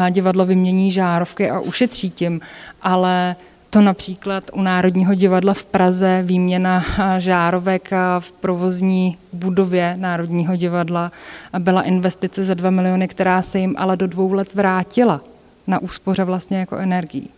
divadlo 0.10 0.46
vymění 0.46 0.92
žárovky 0.92 1.50
a 1.50 1.60
ušetří 1.60 2.10
tím, 2.10 2.42
ale 2.82 3.36
to 3.70 3.82
například 3.82 4.44
u 4.54 4.62
Národního 4.62 5.14
divadla 5.14 5.54
v 5.54 5.66
Praze 5.66 6.22
výměna 6.26 6.84
žárovek 7.18 7.90
v 8.20 8.32
provozní 8.32 9.18
budově 9.34 9.96
Národního 10.00 10.56
divadla 10.56 11.12
byla 11.60 11.82
investice 11.82 12.44
za 12.44 12.54
2 12.54 12.70
miliony, 12.70 13.08
která 13.08 13.42
se 13.42 13.60
jim 13.60 13.76
ale 13.78 13.98
do 13.98 14.08
dvou 14.08 14.34
let 14.34 14.54
vrátila 14.54 15.22
na 15.68 15.80
úspoře 15.80 16.24
vlastně 16.24 16.58
jako 16.58 16.78
energií 16.78 17.30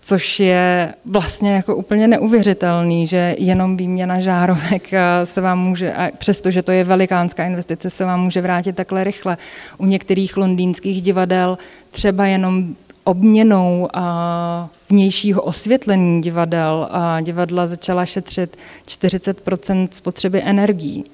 což 0.00 0.40
je 0.40 0.94
vlastně 1.04 1.54
jako 1.54 1.76
úplně 1.76 2.08
neuvěřitelný, 2.08 3.06
že 3.06 3.34
jenom 3.38 3.76
výměna 3.76 4.20
žárovek 4.20 4.92
eh, 4.92 5.26
se 5.26 5.40
vám 5.40 5.58
může, 5.58 5.94
přestože 6.18 6.62
to 6.62 6.72
je 6.72 6.84
velikánská 6.84 7.44
investice, 7.44 7.90
se 7.90 8.04
vám 8.04 8.20
může 8.20 8.40
vrátit 8.40 8.76
takhle 8.76 9.04
rychle. 9.04 9.36
U 9.78 9.86
některých 9.86 10.36
londýnských 10.36 11.02
divadel 11.02 11.58
třeba 11.90 12.26
jenom 12.26 12.74
obměnou 13.04 13.88
a 13.94 14.70
eh, 14.72 14.76
vnějšího 14.90 15.42
osvětlení 15.42 16.22
divadel 16.22 16.88
a 16.90 17.20
divadla 17.20 17.66
začala 17.66 18.06
šetřit 18.06 18.56
40 18.86 19.40
spotřeby 19.90 20.42
energií. 20.44 21.04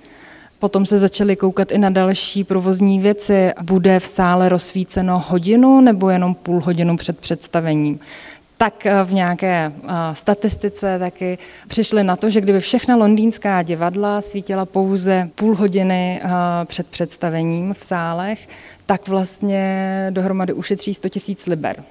Potom 0.58 0.86
se 0.86 0.98
začaly 0.98 1.36
koukat 1.36 1.72
i 1.72 1.78
na 1.78 1.90
další 1.90 2.44
provozní 2.44 3.00
věci. 3.00 3.50
Bude 3.62 4.00
v 4.00 4.06
sále 4.06 4.48
rozsvíceno 4.48 5.24
hodinu 5.28 5.80
nebo 5.80 6.10
jenom 6.10 6.34
půl 6.34 6.60
hodinu 6.60 6.96
před 6.96 7.18
představením 7.18 8.00
tak 8.56 8.86
eh, 8.86 9.04
v 9.04 9.14
nějaké 9.14 9.72
eh, 9.72 9.90
statistice 10.12 10.98
taky 10.98 11.38
přišli 11.68 12.04
na 12.04 12.16
to, 12.16 12.30
že 12.30 12.40
kdyby 12.40 12.60
všechna 12.60 12.96
londýnská 12.96 13.62
divadla 13.62 14.20
svítila 14.20 14.66
pouze 14.66 15.28
půl 15.34 15.56
hodiny 15.56 16.20
eh, 16.24 16.28
před 16.64 16.86
představením 16.86 17.74
v 17.74 17.84
sálech, 17.84 18.48
tak 18.86 19.08
vlastně 19.08 20.06
dohromady 20.10 20.52
ušetří 20.52 20.94
100 20.94 21.08
tisíc 21.08 21.46
liber. 21.46 21.82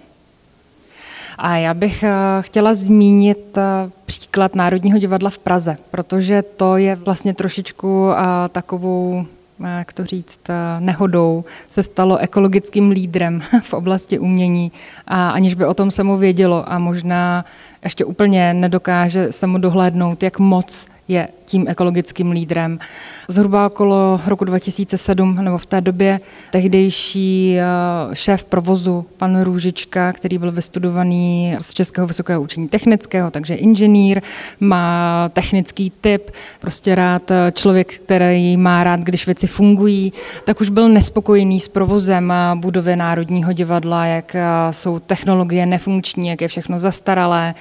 A 1.38 1.58
já 1.58 1.74
bych 1.74 2.04
chtěla 2.42 2.74
zmínit 2.74 3.58
příklad 4.06 4.56
Národního 4.56 4.98
divadla 4.98 5.30
v 5.30 5.38
Praze, 5.38 5.78
protože 5.92 6.42
to 6.42 6.78
je 6.78 6.96
vlastně 6.96 7.34
trošičku 7.34 8.10
takovou 8.52 9.26
jak 9.60 9.94
to 9.94 10.06
říct, 10.06 10.40
nehodou 10.80 11.44
se 11.70 11.84
stalo 11.84 12.18
ekologickým 12.18 12.90
lídrem 12.90 13.42
v 13.64 13.74
oblasti 13.74 14.20
umění, 14.20 14.72
a 15.08 15.30
aniž 15.30 15.54
by 15.54 15.66
o 15.66 15.74
tom 15.74 15.92
samo 15.92 16.18
vědělo 16.18 16.72
a 16.72 16.80
možná 16.80 17.46
ještě 17.84 18.06
úplně 18.06 18.54
nedokáže 18.54 19.32
samo 19.32 19.58
dohlédnout, 19.58 20.24
jak 20.24 20.40
moc 20.40 20.88
je 21.08 21.28
tím 21.46 21.68
ekologickým 21.68 22.32
lídrem. 22.32 22.80
Zhruba 23.28 23.66
okolo 23.66 24.22
roku 24.28 24.46
2007, 24.46 25.36
nebo 25.42 25.58
v 25.58 25.66
té 25.66 25.82
době, 25.82 26.20
tehdejší 26.52 27.58
eh, 27.60 27.66
šéf 28.16 28.44
provozu, 28.44 29.06
pan 29.18 29.44
Růžička, 29.44 30.14
který 30.14 30.38
byl 30.38 30.52
vystudovaný 30.52 31.56
z 31.62 31.74
Českého 31.74 32.08
vysokého 32.08 32.42
učení 32.42 32.68
technického, 32.68 33.32
takže 33.32 33.56
inženýr, 33.56 34.22
má 34.60 35.30
technický 35.34 35.92
typ, 36.02 36.32
prostě 36.62 36.96
rád 36.96 37.32
eh, 37.32 37.52
člověk, 37.52 37.94
který 37.94 38.58
má 38.58 38.84
rád, 38.84 39.00
když 39.00 39.26
věci 39.26 39.48
fungují, 39.48 40.14
tak 40.44 40.62
už 40.62 40.70
byl 40.70 40.90
nespokojený 40.90 41.60
s 41.60 41.68
provozem 41.68 42.32
eh, 42.32 42.56
budovy 42.56 42.96
Národního 42.96 43.54
divadla, 43.54 44.06
jak 44.06 44.36
jsou 44.72 45.00
technologie 45.00 45.66
nefunkční, 45.66 46.28
jak 46.28 46.42
je 46.42 46.48
všechno 46.48 46.80
zastaralé. 46.80 47.54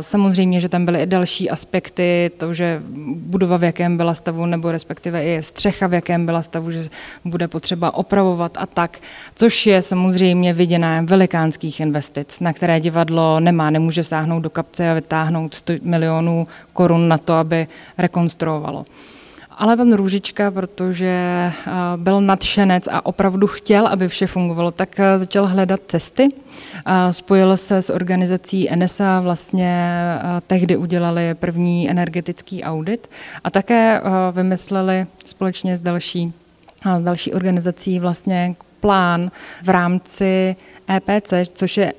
Samozřejmě, 0.00 0.60
že 0.60 0.68
tam 0.68 0.84
byly 0.84 1.02
i 1.02 1.06
další 1.06 1.50
aspekty, 1.50 2.30
to, 2.36 2.47
že 2.54 2.82
budova 3.14 3.56
v 3.56 3.64
jakém 3.64 3.96
byla 3.96 4.14
stavu, 4.14 4.46
nebo 4.46 4.72
respektive 4.72 5.24
i 5.24 5.42
střecha 5.42 5.86
v 5.86 5.94
jakém 5.94 6.26
byla 6.26 6.42
stavu, 6.42 6.70
že 6.70 6.88
bude 7.24 7.48
potřeba 7.48 7.94
opravovat 7.94 8.56
a 8.56 8.66
tak, 8.66 8.98
což 9.34 9.66
je 9.66 9.82
samozřejmě 9.82 10.52
viděné 10.52 11.02
velikánských 11.02 11.80
investic, 11.80 12.40
na 12.40 12.52
které 12.52 12.80
divadlo 12.80 13.40
nemá, 13.40 13.70
nemůže 13.70 14.04
sáhnout 14.04 14.40
do 14.40 14.50
kapce 14.50 14.90
a 14.90 14.94
vytáhnout 14.94 15.54
100 15.54 15.72
milionů 15.82 16.46
korun 16.72 17.08
na 17.08 17.18
to, 17.18 17.34
aby 17.34 17.66
rekonstruovalo. 17.98 18.84
Ale 19.58 19.76
pan 19.76 19.92
Růžička, 19.92 20.50
protože 20.50 21.06
eh, 21.06 21.70
byl 21.96 22.20
nadšenec 22.20 22.88
a 22.90 23.06
opravdu 23.06 23.46
chtěl, 23.46 23.86
aby 23.86 24.08
vše 24.08 24.26
fungovalo, 24.26 24.70
tak 24.70 25.00
eh, 25.00 25.18
začal 25.18 25.46
hledat 25.46 25.80
cesty. 25.86 26.28
Spojil 27.10 27.56
se 27.56 27.82
s 27.82 27.90
organizací 27.90 28.68
NSA, 28.76 29.20
vlastně 29.20 29.86
eh, 30.18 30.40
tehdy 30.46 30.76
udělali 30.76 31.34
první 31.34 31.90
energetický 31.90 32.62
audit 32.62 33.10
a 33.44 33.50
také 33.50 34.00
vymysleli 34.32 35.06
společně 35.24 35.76
s 35.76 35.82
další, 35.82 36.32
s 36.98 37.02
další 37.02 37.32
organizací 37.32 37.98
vlastně 37.98 38.54
plán 38.80 39.30
v 39.62 39.68
rámci 39.68 40.56
EPC, 40.90 41.32
což 41.52 41.76
je 41.76 41.92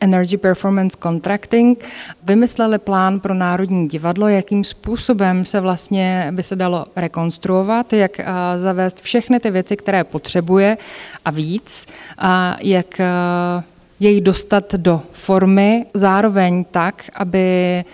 Energy 0.00 0.36
Performance 0.36 0.96
Contracting, 1.02 1.84
vymysleli 2.22 2.78
plán 2.78 3.20
pro 3.20 3.34
Národní 3.34 3.88
divadlo, 3.88 4.28
jakým 4.28 4.64
způsobem 4.64 5.44
se 5.44 5.60
vlastně 5.60 6.28
by 6.30 6.42
se 6.42 6.56
dalo 6.56 6.86
rekonstruovat, 6.96 7.92
jak 7.92 8.20
zavést 8.56 9.00
všechny 9.00 9.40
ty 9.40 9.50
věci, 9.50 9.76
které 9.76 10.04
potřebuje 10.04 10.78
a 11.24 11.30
víc, 11.30 11.86
a 12.18 12.56
jak 12.60 13.00
jej 14.00 14.20
dostat 14.20 14.74
do 14.74 15.02
formy, 15.10 15.86
zároveň 15.94 16.64
tak, 16.70 17.04
aby 17.14 17.84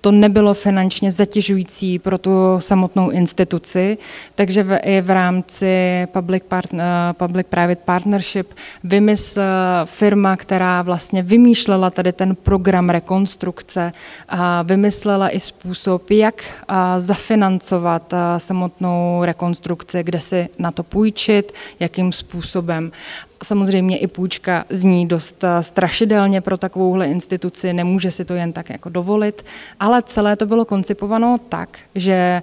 to 0.00 0.12
nebylo 0.12 0.54
finančně 0.54 1.12
zatěžující 1.12 1.98
pro 1.98 2.18
tu 2.18 2.30
samotnou 2.58 3.10
instituci, 3.10 3.98
takže 4.34 4.62
v, 4.62 4.78
i 4.78 5.00
v 5.00 5.10
rámci 5.10 6.06
public, 6.12 6.44
part, 6.48 6.72
uh, 6.72 6.78
public 7.12 7.46
private 7.50 7.82
partnership 7.84 8.54
vymysl 8.84 9.40
firma, 9.84 10.36
která 10.36 10.82
vlastně 10.82 11.22
vymýšlela 11.22 11.90
tady 11.90 12.12
ten 12.12 12.36
program 12.36 12.90
rekonstrukce 12.90 13.92
a 14.28 14.62
vymyslela 14.62 15.28
i 15.34 15.40
způsob, 15.40 16.10
jak 16.10 16.34
uh, 16.70 16.76
zafinancovat 16.96 18.12
uh, 18.12 18.18
samotnou 18.38 19.20
rekonstrukci, 19.24 20.02
kde 20.02 20.20
si 20.20 20.48
na 20.58 20.70
to 20.70 20.82
půjčit, 20.82 21.52
jakým 21.80 22.12
způsobem. 22.12 22.92
Samozřejmě 23.44 23.98
i 23.98 24.06
půjčka 24.06 24.64
zní 24.70 25.06
dost 25.06 25.44
eh, 25.44 25.62
strašidelně 25.62 26.40
pro 26.40 26.58
takovouhle 26.58 27.06
instituci, 27.06 27.72
nemůže 27.72 28.10
si 28.10 28.24
to 28.24 28.34
jen 28.34 28.52
tak 28.52 28.70
jako 28.70 28.88
dovolit, 28.88 29.44
ale 29.80 30.02
celé 30.02 30.36
to 30.36 30.46
bylo 30.46 30.64
koncipováno 30.64 31.36
tak, 31.48 31.78
že 31.94 32.42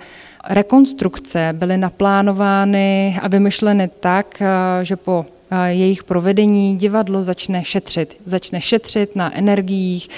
rekonstrukce 0.50 1.50
byly 1.54 1.78
naplánovány 1.78 3.20
a 3.22 3.28
vymyšleny 3.28 3.90
tak, 4.00 4.42
eh, 4.42 4.86
že 4.86 4.96
po 4.96 5.26
eh, 5.52 5.68
jejich 5.74 6.04
provedení 6.04 6.78
divadlo 6.78 7.24
začne 7.24 7.64
šetřit. 7.64 8.18
Začne 8.26 8.62
šetřit 8.62 9.16
na 9.16 9.38
energiích, 9.38 10.10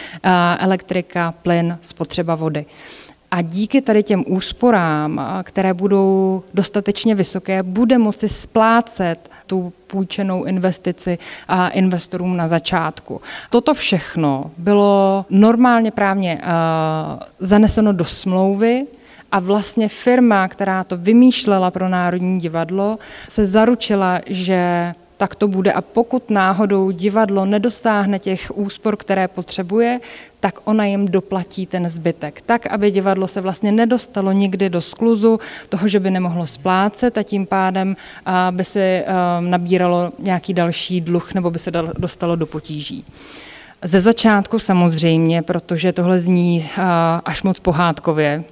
elektrika, 0.59 1.33
plyn, 1.41 1.77
spotřeba 1.81 2.36
vody. 2.36 2.65
A 3.31 3.41
díky 3.41 3.81
tady 3.81 4.03
těm 4.03 4.24
úsporám, 4.27 5.21
které 5.43 5.74
budou 5.74 6.43
dostatečně 6.53 7.15
vysoké, 7.15 7.63
bude 7.63 7.98
moci 7.98 8.29
splácet 8.29 9.29
tu 9.48 9.74
půjčenou 9.88 10.43
investici 10.43 11.17
a 11.48 11.69
investorům 11.69 12.38
na 12.38 12.48
začátku. 12.48 13.21
Toto 13.50 13.74
všechno 13.74 14.51
bylo 14.57 15.25
normálně 15.29 15.92
právně 15.92 16.42
zaneseno 17.39 17.94
do 17.94 18.05
smlouvy, 18.05 18.87
a 19.31 19.39
vlastně 19.39 19.87
firma, 19.87 20.48
která 20.48 20.83
to 20.83 20.98
vymýšlela 20.98 21.72
pro 21.72 21.89
Národní 21.89 22.39
divadlo, 22.39 23.00
se 23.27 23.46
zaručila, 23.46 24.20
že 24.25 24.94
tak 25.20 25.36
to 25.36 25.48
bude. 25.48 25.74
A 25.74 25.82
pokud 25.82 26.29
náhodou 26.29 26.92
divadlo 26.92 27.46
nedosáhne 27.46 28.20
těch 28.20 28.51
úspor, 28.58 28.98
které 28.98 29.27
potřebuje, 29.27 30.00
tak 30.40 30.60
ona 30.64 30.86
jim 30.86 31.08
doplatí 31.08 31.66
ten 31.66 31.90
zbytek. 31.90 32.42
Tak, 32.42 32.68
aby 32.68 32.92
divadlo 32.92 33.27
se 33.27 33.42
vlastně 33.42 33.72
nedostalo 33.72 34.32
nikdy 34.32 34.70
do 34.70 34.82
skluzu 34.82 35.40
toho, 35.70 35.88
že 35.88 36.00
by 36.00 36.12
nemohlo 36.12 36.48
splácet 36.48 37.18
a 37.18 37.24
tím 37.24 37.46
pádem 37.46 37.96
by 38.51 38.64
se 38.64 39.05
nabíralo 39.40 40.12
nějaký 40.20 40.53
další 40.53 41.01
dluh 41.01 41.34
nebo 41.34 41.51
by 41.51 41.60
se 41.60 41.72
dostalo 41.98 42.36
do 42.36 42.46
potíží. 42.46 43.05
Ze 43.83 44.01
začátku 44.01 44.59
samozřejmě, 44.59 45.42
protože 45.42 45.94
tohle 45.94 46.20
zní 46.20 46.70
až 47.25 47.44
moc 47.44 47.59
pohádkově, 47.59 48.44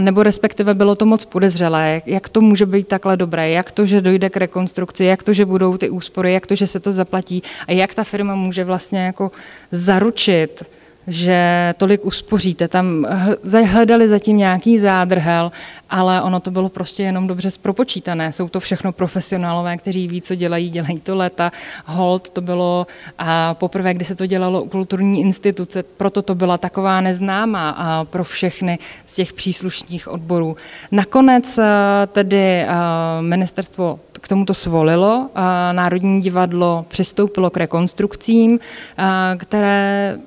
nebo 0.00 0.22
respektive 0.22 0.74
bylo 0.74 0.94
to 0.94 1.06
moc 1.06 1.24
podezřelé, 1.24 2.02
jak 2.06 2.28
to 2.28 2.40
může 2.40 2.66
být 2.66 2.88
takhle 2.88 3.16
dobré, 3.16 3.50
jak 3.50 3.72
to, 3.72 3.86
že 3.86 4.00
dojde 4.00 4.30
k 4.30 4.36
rekonstrukci, 4.36 5.04
jak 5.04 5.22
to, 5.22 5.32
že 5.32 5.46
budou 5.46 5.76
ty 5.76 5.90
úspory, 5.90 6.32
jak 6.32 6.46
to, 6.46 6.54
že 6.54 6.66
se 6.66 6.80
to 6.80 6.92
zaplatí 6.92 7.42
a 7.68 7.72
jak 7.72 7.94
ta 7.94 8.04
firma 8.04 8.34
může 8.34 8.64
vlastně 8.64 9.06
jako 9.06 9.32
zaručit, 9.72 10.64
že 11.06 11.72
tolik 11.76 12.04
uspoříte. 12.04 12.68
Tam 12.68 13.06
hledali 13.64 14.08
zatím 14.08 14.36
nějaký 14.36 14.78
zádrhel, 14.78 15.52
ale 15.90 16.22
ono 16.22 16.40
to 16.40 16.50
bylo 16.50 16.68
prostě 16.68 17.02
jenom 17.02 17.26
dobře 17.26 17.50
zpropočítané. 17.50 18.32
Jsou 18.32 18.48
to 18.48 18.60
všechno 18.60 18.92
profesionálové, 18.92 19.76
kteří 19.76 20.08
ví, 20.08 20.20
co 20.20 20.34
dělají, 20.34 20.70
dělají 20.70 21.00
to 21.00 21.16
léta. 21.16 21.52
Hold 21.86 22.30
to 22.30 22.40
bylo 22.40 22.86
a 23.18 23.54
poprvé, 23.54 23.94
kdy 23.94 24.04
se 24.04 24.14
to 24.14 24.26
dělalo 24.26 24.62
u 24.62 24.68
kulturní 24.68 25.20
instituce, 25.20 25.82
proto 25.82 26.22
to 26.22 26.34
byla 26.34 26.58
taková 26.58 27.00
neznámá 27.00 27.70
a 27.70 28.04
pro 28.04 28.24
všechny 28.24 28.78
z 29.06 29.14
těch 29.14 29.32
příslušných 29.32 30.08
odborů. 30.08 30.56
Nakonec 30.92 31.58
eh, 31.58 31.64
tedy 32.06 32.60
eh, 32.60 32.68
ministerstvo 33.20 34.00
k 34.12 34.28
tomuto 34.28 34.54
svolilo. 34.54 35.30
Národní 35.72 36.20
divadlo 36.20 36.84
přistoupilo 36.88 37.50
k 37.50 37.56
rekonstrukcím, 37.56 38.58
eh, 38.98 39.36
které 39.36 40.18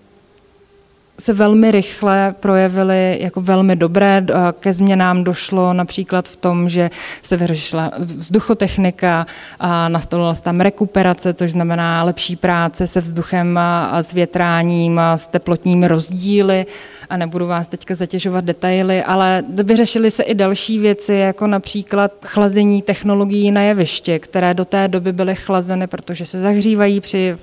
se 1.19 1.33
velmi 1.33 1.71
rychle 1.71 2.35
projevily 2.39 3.17
jako 3.21 3.41
velmi 3.41 3.75
dobré. 3.75 4.25
Ke 4.59 4.73
změnám 4.73 5.23
došlo 5.23 5.73
například 5.73 6.27
v 6.27 6.35
tom, 6.35 6.69
že 6.69 6.89
se 7.21 7.37
vyřešila 7.37 7.91
vzduchotechnika, 7.99 9.25
a 9.59 9.89
nastolila 9.89 10.35
se 10.35 10.43
tam 10.43 10.59
rekuperace, 10.59 11.33
což 11.33 11.51
znamená 11.51 12.03
lepší 12.03 12.35
práce 12.35 12.87
se 12.87 13.01
vzduchem 13.01 13.57
a 13.57 14.01
s 14.01 14.13
větráním, 14.13 14.99
a 14.99 15.17
s 15.17 15.27
teplotními 15.27 15.87
rozdíly 15.87 16.65
a 17.09 17.17
nebudu 17.17 17.47
vás 17.47 17.67
teďka 17.67 17.95
zatěžovat 17.95 18.45
detaily, 18.45 19.03
ale 19.03 19.43
vyřešily 19.63 20.11
se 20.11 20.23
i 20.23 20.35
další 20.35 20.79
věci, 20.79 21.13
jako 21.13 21.47
například 21.47 22.11
chlazení 22.25 22.81
technologií 22.81 23.51
na 23.51 23.61
jeviště, 23.61 24.19
které 24.19 24.53
do 24.53 24.65
té 24.65 24.87
doby 24.87 25.13
byly 25.13 25.35
chlazeny, 25.35 25.87
protože 25.87 26.25
se 26.25 26.39
zahřívají 26.39 26.99
při 26.99 27.35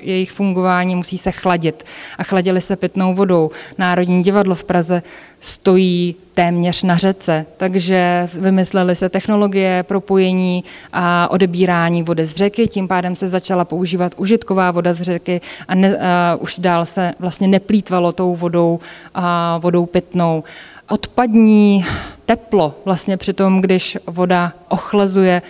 jejich 0.00 0.32
fungování, 0.32 0.96
musí 0.96 1.18
se 1.18 1.30
chladit 1.32 1.84
a 2.18 2.24
chladili 2.24 2.60
se 2.60 2.76
pitnou 2.76 3.11
vodou. 3.14 3.50
Národní 3.78 4.22
divadlo 4.22 4.54
v 4.54 4.64
Praze 4.64 5.02
stojí 5.40 6.16
téměř 6.34 6.82
na 6.82 6.96
řece, 6.96 7.46
takže 7.56 8.28
vymysleli 8.40 8.96
se 8.96 9.08
technologie 9.08 9.82
propojení 9.82 10.64
a 10.92 11.30
odebírání 11.30 12.02
vody 12.02 12.26
z 12.26 12.36
řeky, 12.36 12.68
tím 12.68 12.88
pádem 12.88 13.16
se 13.16 13.28
začala 13.28 13.64
používat 13.64 14.12
užitková 14.16 14.70
voda 14.70 14.92
z 14.92 15.02
řeky 15.02 15.40
a, 15.68 15.74
ne, 15.74 15.98
a 15.98 16.36
už 16.40 16.58
dál 16.58 16.84
se 16.84 17.12
vlastně 17.18 17.48
neplýtvalo 17.48 18.12
tou 18.12 18.36
vodou, 18.36 18.80
a 19.14 19.58
vodou 19.58 19.86
pitnou. 19.86 20.44
Odpadní 20.90 21.84
teplo, 22.26 22.74
vlastně 22.84 23.16
při 23.16 23.32
tom, 23.32 23.60
když 23.60 23.98
voda 24.06 24.52
ochlazuje 24.68 25.42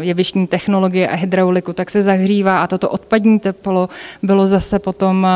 jevištní 0.00 0.46
technologie 0.46 1.08
a 1.08 1.16
hydrauliku, 1.16 1.72
tak 1.72 1.90
se 1.90 2.02
zahřívá 2.02 2.58
a 2.58 2.66
toto 2.66 2.88
odpadní 2.88 3.38
teplo 3.38 3.88
bylo 4.22 4.46
zase 4.46 4.78
potom 4.78 5.26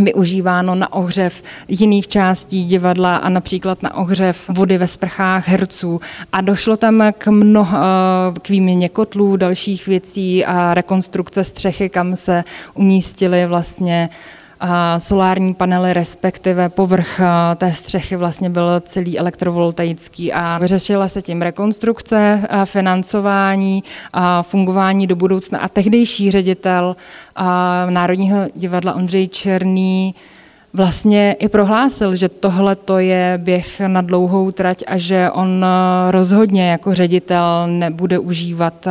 využíváno 0.00 0.74
na 0.74 0.92
ohřev 0.92 1.42
jiných 1.68 2.08
částí 2.08 2.64
divadla 2.64 3.16
a 3.16 3.28
například 3.28 3.82
na 3.82 3.94
ohřev 3.94 4.48
vody 4.48 4.78
ve 4.78 4.86
sprchách 4.86 5.48
herců. 5.48 6.00
A 6.32 6.40
došlo 6.40 6.76
tam 6.76 7.02
k, 7.18 7.26
mnoha, 7.26 8.34
k 8.42 8.48
výměně 8.48 8.88
kotlů, 8.88 9.36
dalších 9.36 9.86
věcí 9.86 10.44
a 10.44 10.74
rekonstrukce 10.74 11.44
střechy, 11.44 11.88
kam 11.88 12.16
se 12.16 12.44
umístily 12.74 13.46
vlastně 13.46 14.08
solární 14.98 15.54
panely, 15.54 15.92
respektive 15.92 16.68
povrch 16.68 17.20
té 17.56 17.72
střechy 17.72 18.16
vlastně 18.16 18.50
byl 18.50 18.80
celý 18.80 19.18
elektrovoltaický 19.18 20.32
a 20.32 20.58
vyřešila 20.58 21.08
se 21.08 21.22
tím 21.22 21.42
rekonstrukce, 21.42 22.48
financování, 22.64 23.84
a 24.12 24.42
fungování 24.42 25.06
do 25.06 25.16
budoucna. 25.16 25.58
A 25.58 25.68
tehdejší 25.68 26.30
ředitel 26.30 26.96
Národního 27.90 28.38
divadla 28.54 28.94
Ondřej 28.94 29.28
Černý 29.28 30.14
vlastně 30.72 31.36
i 31.38 31.48
prohlásil, 31.48 32.16
že 32.16 32.28
tohle 32.28 32.76
to 32.76 32.98
je 32.98 33.34
běh 33.42 33.80
na 33.80 34.00
dlouhou 34.00 34.50
trať 34.50 34.82
a 34.86 34.96
že 34.96 35.30
on 35.30 35.66
rozhodně 36.10 36.70
jako 36.70 36.94
ředitel 36.94 37.66
nebude 37.66 38.18
užívat 38.18 38.88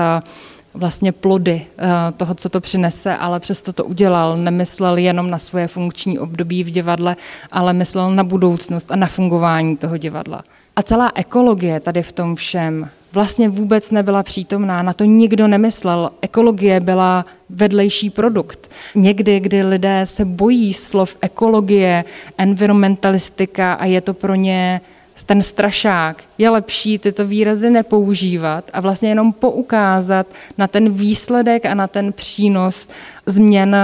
vlastně 0.76 1.12
plody 1.12 1.66
eh, 1.78 1.88
toho, 2.18 2.36
co 2.36 2.50
to 2.50 2.62
přinese, 2.62 3.16
ale 3.16 3.40
přesto 3.40 3.74
to 3.74 3.86
udělal. 3.86 4.38
Nemyslel 4.38 4.98
jenom 4.98 5.30
na 5.30 5.38
svoje 5.38 5.68
funkční 5.68 6.20
období 6.20 6.64
v 6.64 6.72
divadle, 6.72 7.16
ale 7.52 7.74
myslel 7.74 8.12
na 8.12 8.24
budoucnost 8.24 8.92
a 8.92 8.96
na 8.96 9.08
fungování 9.08 9.78
toho 9.78 9.98
divadla. 9.98 10.42
A 10.76 10.84
celá 10.84 11.12
ekologie 11.16 11.80
tady 11.80 12.04
v 12.04 12.12
tom 12.12 12.36
všem 12.36 12.90
vlastně 13.16 13.50
vůbec 13.50 13.92
nebyla 13.92 14.24
přítomná, 14.24 14.84
na 14.84 14.94
to 14.94 15.04
nikdo 15.04 15.48
nemyslel. 15.48 16.12
Ekologie 16.22 16.80
byla 16.80 17.26
vedlejší 17.50 18.10
produkt. 18.10 18.72
Někdy, 18.96 19.40
kdy 19.40 19.64
lidé 19.64 20.06
se 20.06 20.26
bojí 20.26 20.74
slov 20.74 21.18
ekologie, 21.22 22.04
environmentalistika 22.38 23.74
a 23.74 23.86
je 23.86 24.02
to 24.02 24.14
pro 24.14 24.36
ně 24.36 24.82
ten 25.24 25.42
strašák, 25.42 26.24
je 26.38 26.50
lepší 26.50 27.00
tyto 27.00 27.26
výrazy 27.26 27.70
nepoužívat 27.70 28.72
a 28.74 28.82
vlastně 28.82 29.10
jenom 29.10 29.34
poukázat 29.34 30.28
na 30.58 30.68
ten 30.68 30.90
výsledek 30.90 31.66
a 31.66 31.74
na 31.74 31.88
ten 31.88 32.14
přínos 32.14 32.90
změn 33.26 33.76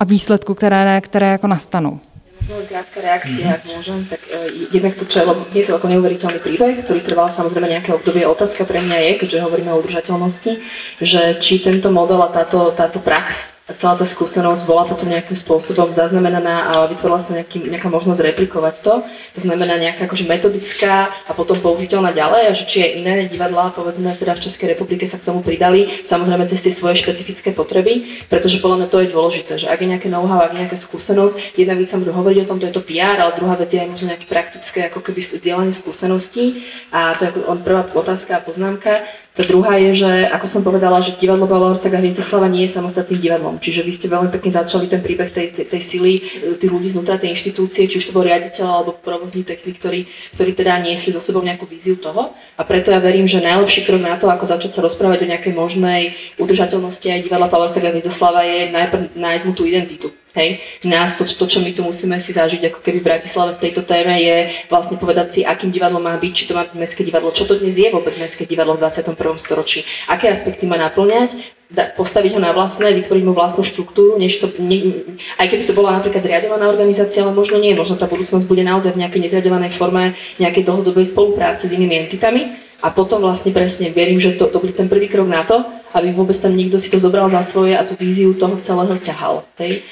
a 0.00 0.04
výsledku, 0.04 0.54
které, 0.54 1.00
které 1.00 1.26
jako 1.26 1.46
nastanou. 1.46 2.00
Krátka 2.46 3.02
reakcia, 3.02 3.42
mm-hmm. 3.42 3.58
ak 3.58 3.62
môžem, 3.66 3.98
tak 4.06 4.22
uh, 4.30 4.46
jednak 4.70 4.94
to, 4.94 5.02
čo 5.10 5.18
je, 5.18 5.24
lebo 5.26 5.42
je 5.50 5.66
to 5.66 5.74
ako 5.74 5.90
neuveriteľný 5.90 6.38
príbeh, 6.38 6.78
ktorý 6.86 7.02
trval 7.02 7.34
samozrejme 7.34 7.66
nejaké 7.66 7.90
obdobie. 7.90 8.22
Otázka 8.22 8.62
pre 8.62 8.78
mňa 8.86 9.02
je, 9.02 9.12
keďže 9.18 9.42
hovoríme 9.42 9.74
o 9.74 9.82
udržateľnosti, 9.82 10.62
že 11.02 11.22
či 11.42 11.58
tento 11.58 11.90
model 11.90 12.22
a 12.22 12.30
táto, 12.30 12.70
táto 12.70 13.02
prax 13.02 13.55
celá 13.74 13.98
tá 13.98 14.06
skúsenosť 14.06 14.62
bola 14.62 14.86
potom 14.86 15.10
nejakým 15.10 15.34
spôsobom 15.34 15.90
zaznamenaná 15.90 16.70
a 16.70 16.86
vytvorila 16.86 17.18
sa 17.18 17.34
nejaký, 17.34 17.66
nejaká 17.66 17.90
možnosť 17.90 18.22
replikovať 18.22 18.78
to. 18.78 19.02
To 19.34 19.40
znamená 19.42 19.74
nejaká 19.74 20.06
akože 20.06 20.22
metodická 20.22 21.10
a 21.26 21.34
potom 21.34 21.58
použiteľná 21.58 22.14
ďalej 22.14 22.42
a 22.46 22.52
že 22.54 22.64
či 22.70 22.86
aj 22.86 22.90
iné 22.94 23.14
divadlá, 23.26 23.74
povedzme 23.74 24.14
teda 24.14 24.38
v 24.38 24.44
Českej 24.46 24.78
republike 24.78 25.02
sa 25.10 25.18
k 25.18 25.26
tomu 25.26 25.42
pridali, 25.42 26.06
samozrejme 26.06 26.46
cez 26.46 26.62
tie 26.62 26.70
svoje 26.70 27.02
špecifické 27.02 27.50
potreby, 27.50 28.22
pretože 28.30 28.62
podľa 28.62 28.86
mňa 28.86 28.88
to 28.94 29.02
je 29.02 29.10
dôležité, 29.10 29.52
že 29.58 29.66
ak 29.66 29.82
je 29.82 29.90
nejaké 29.90 30.06
know-how, 30.06 30.46
ak 30.46 30.54
je 30.54 30.62
nejaká 30.62 30.78
skúsenosť, 30.78 31.58
jedna 31.58 31.74
vec 31.74 31.90
sa 31.90 31.98
budú 31.98 32.14
hovoriť 32.14 32.38
o 32.46 32.48
tom, 32.48 32.62
to 32.62 32.70
je 32.70 32.74
to 32.78 32.86
PR, 32.86 33.18
ale 33.18 33.34
druhá 33.34 33.58
vec 33.58 33.74
je 33.74 33.82
aj 33.82 33.90
možno 33.90 34.14
nejaké 34.14 34.30
praktické 34.30 34.78
ako 34.86 35.02
keby 35.02 35.18
zdieľanie 35.18 35.74
skúseností 35.74 36.62
a 36.94 37.18
to 37.18 37.26
je 37.26 37.30
ako 37.34 37.66
prvá 37.66 37.82
otázka 37.98 38.38
a 38.38 38.44
poznámka. 38.46 39.25
Tá 39.36 39.44
druhá 39.44 39.76
je, 39.76 40.00
že 40.00 40.08
ako 40.32 40.46
som 40.48 40.64
povedala, 40.64 41.04
že 41.04 41.20
divadlo 41.20 41.44
Pavla 41.44 41.76
Horsaga 41.76 42.00
Hviezdoslava 42.00 42.48
nie 42.48 42.64
je 42.64 42.72
samostatným 42.72 43.20
divadlom. 43.20 43.60
Čiže 43.60 43.84
vy 43.84 43.92
ste 43.92 44.08
veľmi 44.08 44.32
pekne 44.32 44.48
začali 44.48 44.88
ten 44.88 45.04
príbeh 45.04 45.28
tej, 45.28 45.52
tej, 45.52 45.68
tej 45.68 45.82
sily, 45.84 46.12
e, 46.16 46.20
tých 46.56 46.72
ľudí 46.72 46.88
znútra 46.88 47.20
tej 47.20 47.36
inštitúcie, 47.36 47.84
či 47.84 48.00
už 48.00 48.08
to 48.08 48.16
bol 48.16 48.24
riaditeľ 48.24 48.64
alebo 48.64 48.96
provozní 48.96 49.44
technik, 49.44 49.76
ktorí, 49.76 50.08
ktorí 50.32 50.56
teda 50.56 50.80
niesli 50.80 51.12
so 51.12 51.20
sebou 51.20 51.44
nejakú 51.44 51.68
víziu 51.68 52.00
toho. 52.00 52.32
A 52.56 52.64
preto 52.64 52.88
ja 52.88 52.96
verím, 52.96 53.28
že 53.28 53.44
najlepší 53.44 53.84
krok 53.84 54.00
na 54.00 54.16
to, 54.16 54.24
ako 54.32 54.48
začať 54.48 54.72
sa 54.72 54.80
rozprávať 54.80 55.28
o 55.28 55.30
nejakej 55.36 55.52
možnej 55.52 56.16
udržateľnosti 56.40 57.04
aj 57.04 57.28
divadla 57.28 57.52
Pavla 57.52 57.68
Horsaga 57.68 57.92
Hviezdoslava 57.92 58.40
je 58.40 58.72
najprv 58.72 59.20
nájsť 59.20 59.44
mu 59.44 59.52
tú 59.52 59.68
identitu 59.68 60.16
Hej. 60.36 60.60
Nás 60.84 61.16
to, 61.16 61.24
to, 61.24 61.48
čo 61.48 61.64
my 61.64 61.72
tu 61.72 61.80
musíme 61.80 62.20
si 62.20 62.36
zažiť 62.36 62.68
ako 62.68 62.84
keby 62.84 63.00
v 63.00 63.08
Bratislave 63.08 63.56
v 63.56 63.62
tejto 63.64 63.88
téme 63.88 64.20
je 64.20 64.52
vlastne 64.68 65.00
povedať 65.00 65.32
si, 65.32 65.40
akým 65.40 65.72
divadlo 65.72 65.96
má 65.96 66.12
byť, 66.20 66.32
či 66.36 66.44
to 66.44 66.52
má 66.52 66.68
byť 66.68 66.76
mestské 66.76 67.02
divadlo, 67.08 67.32
čo 67.32 67.48
to 67.48 67.56
dnes 67.56 67.72
je 67.72 67.88
vôbec 67.88 68.12
mestské 68.20 68.44
divadlo 68.44 68.76
v 68.76 68.84
21. 68.84 69.16
storočí, 69.40 69.88
aké 70.12 70.28
aspekty 70.28 70.68
má 70.68 70.76
naplňať, 70.76 71.56
postaviť 71.96 72.36
ho 72.36 72.40
na 72.44 72.52
vlastné, 72.52 72.94
vytvoriť 72.94 73.24
mu 73.26 73.32
vlastnú 73.32 73.64
štruktúru, 73.64 74.20
než 74.20 74.38
to, 74.38 74.52
ne, 74.60 75.02
aj 75.40 75.50
keby 75.50 75.64
to 75.66 75.74
bola 75.74 75.98
napríklad 75.98 76.22
zriadovaná 76.22 76.68
organizácia, 76.68 77.24
ale 77.24 77.34
možno 77.34 77.56
nie, 77.58 77.74
možno 77.74 77.96
tá 77.96 78.04
budúcnosť 78.06 78.44
bude 78.44 78.62
naozaj 78.62 78.94
v 78.94 79.02
nejakej 79.02 79.20
nezriadovanej 79.26 79.72
forme 79.72 80.14
nejakej 80.38 80.62
dlhodobej 80.62 81.08
spolupráce 81.08 81.66
s 81.66 81.74
inými 81.74 82.06
entitami 82.06 82.54
a 82.84 82.92
potom 82.92 83.24
vlastne 83.24 83.50
presne 83.50 83.90
verím, 83.90 84.20
že 84.20 84.36
to, 84.36 84.52
to 84.52 84.60
bude 84.60 84.76
ten 84.76 84.86
prvý 84.86 85.08
krok 85.08 85.26
na 85.26 85.42
to, 85.42 85.64
aby 85.96 86.12
vôbec 86.12 86.36
tam 86.36 86.52
niekto 86.52 86.76
si 86.76 86.92
to 86.92 87.00
zobral 87.00 87.26
za 87.32 87.40
svoje 87.40 87.72
a 87.72 87.82
tú 87.82 87.96
víziu 87.96 88.36
toho 88.36 88.60
celého 88.60 88.94
ťahal. 89.00 89.48
Hej? 89.56 89.82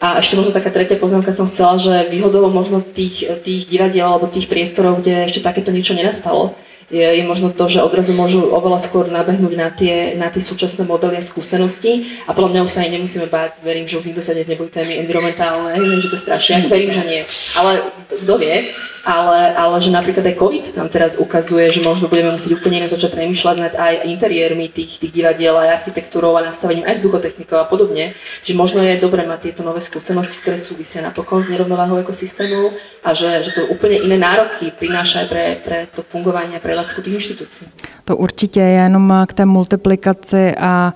A 0.00 0.16
ešte 0.24 0.32
možno 0.32 0.56
taká 0.56 0.72
tretia 0.72 0.96
poznámka 0.96 1.28
som 1.28 1.44
chcela, 1.44 1.76
že 1.76 2.08
výhodou 2.08 2.48
možno 2.48 2.80
tých, 2.80 3.28
tých 3.44 3.68
divadiel 3.68 4.08
alebo 4.08 4.32
tých 4.32 4.48
priestorov, 4.48 5.04
kde 5.04 5.28
ešte 5.28 5.44
takéto 5.44 5.68
niečo 5.76 5.92
nenastalo, 5.92 6.56
je, 6.90 7.06
je 7.06 7.22
možno 7.22 7.54
to, 7.54 7.70
že 7.70 7.86
odrazu 7.86 8.10
môžu 8.18 8.50
oveľa 8.50 8.82
skôr 8.82 9.06
nabehnúť 9.06 9.54
na 9.54 9.70
tie, 9.70 10.18
na 10.18 10.26
tie 10.26 10.42
súčasné 10.42 10.90
modely 10.90 11.20
a 11.20 11.22
skúsenosti. 11.22 12.18
A 12.26 12.34
podľa 12.34 12.50
mňa 12.50 12.64
už 12.66 12.72
sa 12.74 12.82
aj 12.82 12.90
nemusíme 12.90 13.26
báť, 13.30 13.62
verím, 13.62 13.86
že 13.86 14.02
už 14.02 14.10
nikto 14.10 14.18
sa 14.18 14.34
nebudú 14.34 14.74
témy 14.74 14.98
environmentálne, 15.06 15.78
že 15.78 16.10
to 16.10 16.18
je 16.18 16.24
strašne, 16.26 16.66
verím, 16.66 16.90
že 16.90 17.06
nie. 17.06 17.22
Ale 17.54 17.94
kto 18.10 18.34
vie, 18.42 18.74
ale, 19.04 19.56
ale 19.56 19.76
že 19.80 19.90
napríklad 19.90 20.26
aj 20.26 20.36
COVID 20.36 20.64
nám 20.76 20.88
teraz 20.92 21.16
ukazuje, 21.16 21.72
že 21.72 21.80
možno 21.80 22.08
budeme 22.08 22.36
musieť 22.36 22.60
úplne 22.60 22.84
inak 22.84 22.92
začať 22.92 23.16
premýšľať 23.16 23.56
nad 23.56 23.74
aj 23.76 23.94
interiérmi 24.04 24.68
tých, 24.68 25.00
tých 25.00 25.12
divadiel, 25.12 25.56
aj 25.56 25.80
architektúrou 25.80 26.36
a 26.36 26.44
nastavením 26.44 26.84
aj 26.84 27.00
vzduchotechnikou 27.00 27.56
a 27.56 27.64
podobne, 27.64 28.12
že 28.44 28.52
možno 28.52 28.84
je 28.84 29.00
dobré 29.00 29.24
mať 29.24 29.40
tieto 29.40 29.62
nové 29.64 29.80
skúsenosti, 29.80 30.36
ktoré 30.44 30.60
súvisia 30.60 31.00
napokon 31.00 31.44
s 31.44 31.48
nerovnováhou 31.48 32.04
ekosystémov 32.04 32.76
a 33.00 33.14
že, 33.16 33.44
že 33.44 33.50
to 33.56 33.72
úplne 33.72 34.04
iné 34.04 34.20
nároky 34.20 34.72
prináša 34.76 35.24
aj 35.24 35.28
pre, 35.28 35.44
pre 35.64 35.78
to 35.96 36.04
fungovanie 36.04 36.56
a 36.56 36.60
prevádzku 36.60 37.00
tých 37.00 37.14
inštitúcií. 37.14 37.68
To 38.04 38.16
určitě 38.16 38.60
je 38.60 38.82
jenom 38.84 39.24
k 39.26 39.32
té 39.32 39.46
multiplikaci 39.46 40.54
a 40.58 40.94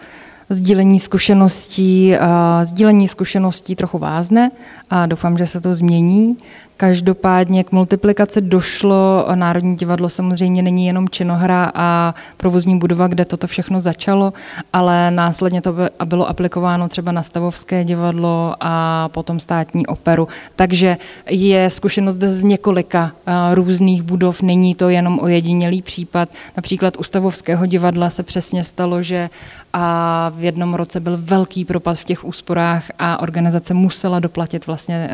sdílení 0.48 1.00
zkušeností, 1.00 2.14
sdílení 2.62 3.08
zkušeností 3.08 3.76
trochu 3.76 3.98
vázne 3.98 4.50
a 4.90 5.06
doufám, 5.06 5.38
že 5.38 5.46
se 5.46 5.60
to 5.60 5.74
změní. 5.74 6.36
Každopádně 6.76 7.64
k 7.64 7.72
multiplikaci 7.72 8.40
došlo. 8.40 9.26
Národní 9.34 9.76
divadlo 9.76 10.08
samozřejmě 10.08 10.62
není 10.62 10.86
jenom 10.86 11.08
činohra 11.08 11.72
a 11.74 12.14
provozní 12.36 12.78
budova, 12.78 13.06
kde 13.06 13.24
toto 13.24 13.46
všechno 13.46 13.80
začalo, 13.80 14.32
ale 14.72 15.10
následně 15.10 15.62
to 15.62 15.74
bylo 16.04 16.28
aplikováno 16.28 16.88
třeba 16.88 17.12
na 17.12 17.22
Stavovské 17.22 17.84
divadlo 17.84 18.54
a 18.60 19.08
potom 19.08 19.40
státní 19.40 19.86
operu. 19.86 20.28
Takže 20.56 20.96
je 21.30 21.70
zkušenost 21.70 22.16
z 22.16 22.44
několika 22.44 23.12
různých 23.52 24.02
budov, 24.02 24.42
není 24.42 24.74
to 24.74 24.88
jenom 24.88 25.18
ojedinělý 25.22 25.82
případ. 25.82 26.28
Například 26.56 26.96
u 26.96 27.02
Stavovského 27.02 27.66
divadla 27.66 28.10
se 28.10 28.22
přesně 28.22 28.64
stalo, 28.64 29.02
že 29.02 29.30
a 29.76 30.32
v 30.36 30.44
jednom 30.44 30.74
roce 30.74 31.00
byl 31.00 31.18
velký 31.20 31.64
propad 31.64 31.98
v 31.98 32.04
těch 32.04 32.24
úsporách 32.24 32.84
a 32.98 33.20
organizace 33.22 33.74
musela 33.74 34.18
doplatit 34.18 34.66
vlastně 34.66 35.10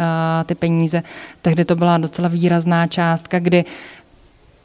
ty 0.47 0.55
peníze. 0.55 1.03
Tehdy 1.51 1.65
to 1.65 1.77
byla 1.77 1.99
docela 1.99 2.29
výrazná 2.29 2.87
částka, 2.87 3.39
kdy 3.39 3.65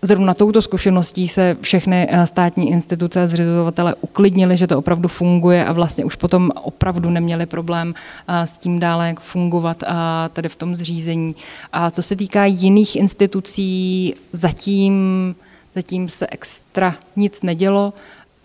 Zrovna 0.01 0.33
touto 0.33 0.61
zkušeností 0.61 1.27
se 1.27 1.57
všechny 1.61 2.07
státní 2.25 2.71
instituce 2.71 3.23
a 3.23 3.27
zřizovatele 3.27 3.95
uklidnili, 4.01 4.57
že 4.57 4.67
to 4.67 4.77
opravdu 4.77 5.07
funguje 5.07 5.65
a 5.65 5.73
vlastně 5.73 6.05
už 6.05 6.15
potom 6.15 6.51
opravdu 6.55 7.09
neměli 7.09 7.45
problém 7.45 7.93
s 8.27 8.51
tím 8.57 8.79
dále 8.79 9.07
jak 9.07 9.19
fungovat 9.19 9.83
tady 10.33 10.49
v 10.49 10.55
tom 10.55 10.75
zřízení. 10.75 11.35
A 11.73 11.91
co 11.91 12.01
se 12.01 12.15
týká 12.15 12.45
jiných 12.45 12.95
institucí, 12.95 14.13
zatím, 14.31 15.35
zatím 15.75 16.09
se 16.09 16.27
extra 16.27 16.95
nic 17.15 17.41
nedělo. 17.41 17.93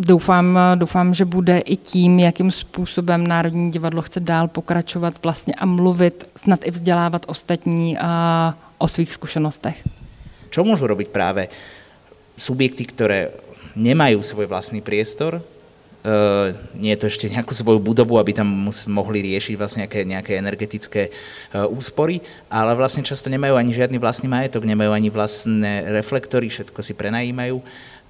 Doufám, 0.01 0.59
doufám, 0.75 1.15
že 1.15 1.25
bude 1.25 1.59
i 1.59 1.77
tím, 1.77 2.19
jakým 2.19 2.51
způsobem 2.51 3.27
Národní 3.27 3.71
divadlo 3.71 4.03
chce 4.03 4.21
dál 4.21 4.49
pokračovat 4.49 5.15
vlastně 5.23 5.55
a 5.55 5.67
mluvit, 5.67 6.25
snad 6.37 6.61
i 6.65 6.71
vzdělávat 6.71 7.25
ostatní 7.29 7.99
a 7.99 8.55
o 8.79 8.89
svých 8.89 9.13
zkušenostech. 9.13 9.77
Čo 10.51 10.65
môžu 10.65 10.89
robiť 10.89 11.15
práve 11.15 11.47
subjekty, 12.35 12.89
ktoré 12.89 13.31
nemajú 13.77 14.25
svoj 14.25 14.51
vlastný 14.51 14.81
priestor, 14.83 15.45
nie 16.81 16.97
je 16.97 17.01
to 17.01 17.07
ešte 17.13 17.27
nejakú 17.29 17.53
svoju 17.53 17.77
budovu, 17.77 18.17
aby 18.17 18.33
tam 18.33 18.49
mohli 18.89 19.21
riešiť 19.21 19.55
vlastne 19.61 19.85
nejaké, 19.85 20.01
nejaké 20.09 20.33
energetické 20.41 21.03
uh, 21.13 21.69
úspory, 21.69 22.25
ale 22.49 22.73
vlastne 22.73 23.05
často 23.05 23.29
nemajú 23.29 23.53
ani 23.53 23.77
žiadny 23.77 24.01
vlastný 24.01 24.33
majetok, 24.33 24.65
nemajú 24.65 24.97
ani 24.97 25.13
vlastné 25.13 25.93
reflektory, 25.93 26.49
všetko 26.49 26.81
si 26.81 26.97
prenajímajú. 26.97 27.61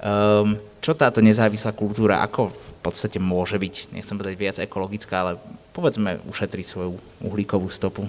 Um, 0.00 0.56
čo 0.80 0.96
táto 0.96 1.20
nezávislá 1.20 1.76
kultúra, 1.76 2.24
ako 2.24 2.54
v 2.54 2.70
podstate 2.80 3.20
môže 3.20 3.60
byť, 3.60 3.92
nechcem 3.92 4.16
povedať 4.16 4.36
viac 4.38 4.56
ekologická, 4.62 5.26
ale 5.26 5.32
povedzme 5.74 6.24
ušetriť 6.24 6.66
svoju 6.70 6.96
uhlíkovú 7.20 7.68
stopu? 7.68 8.08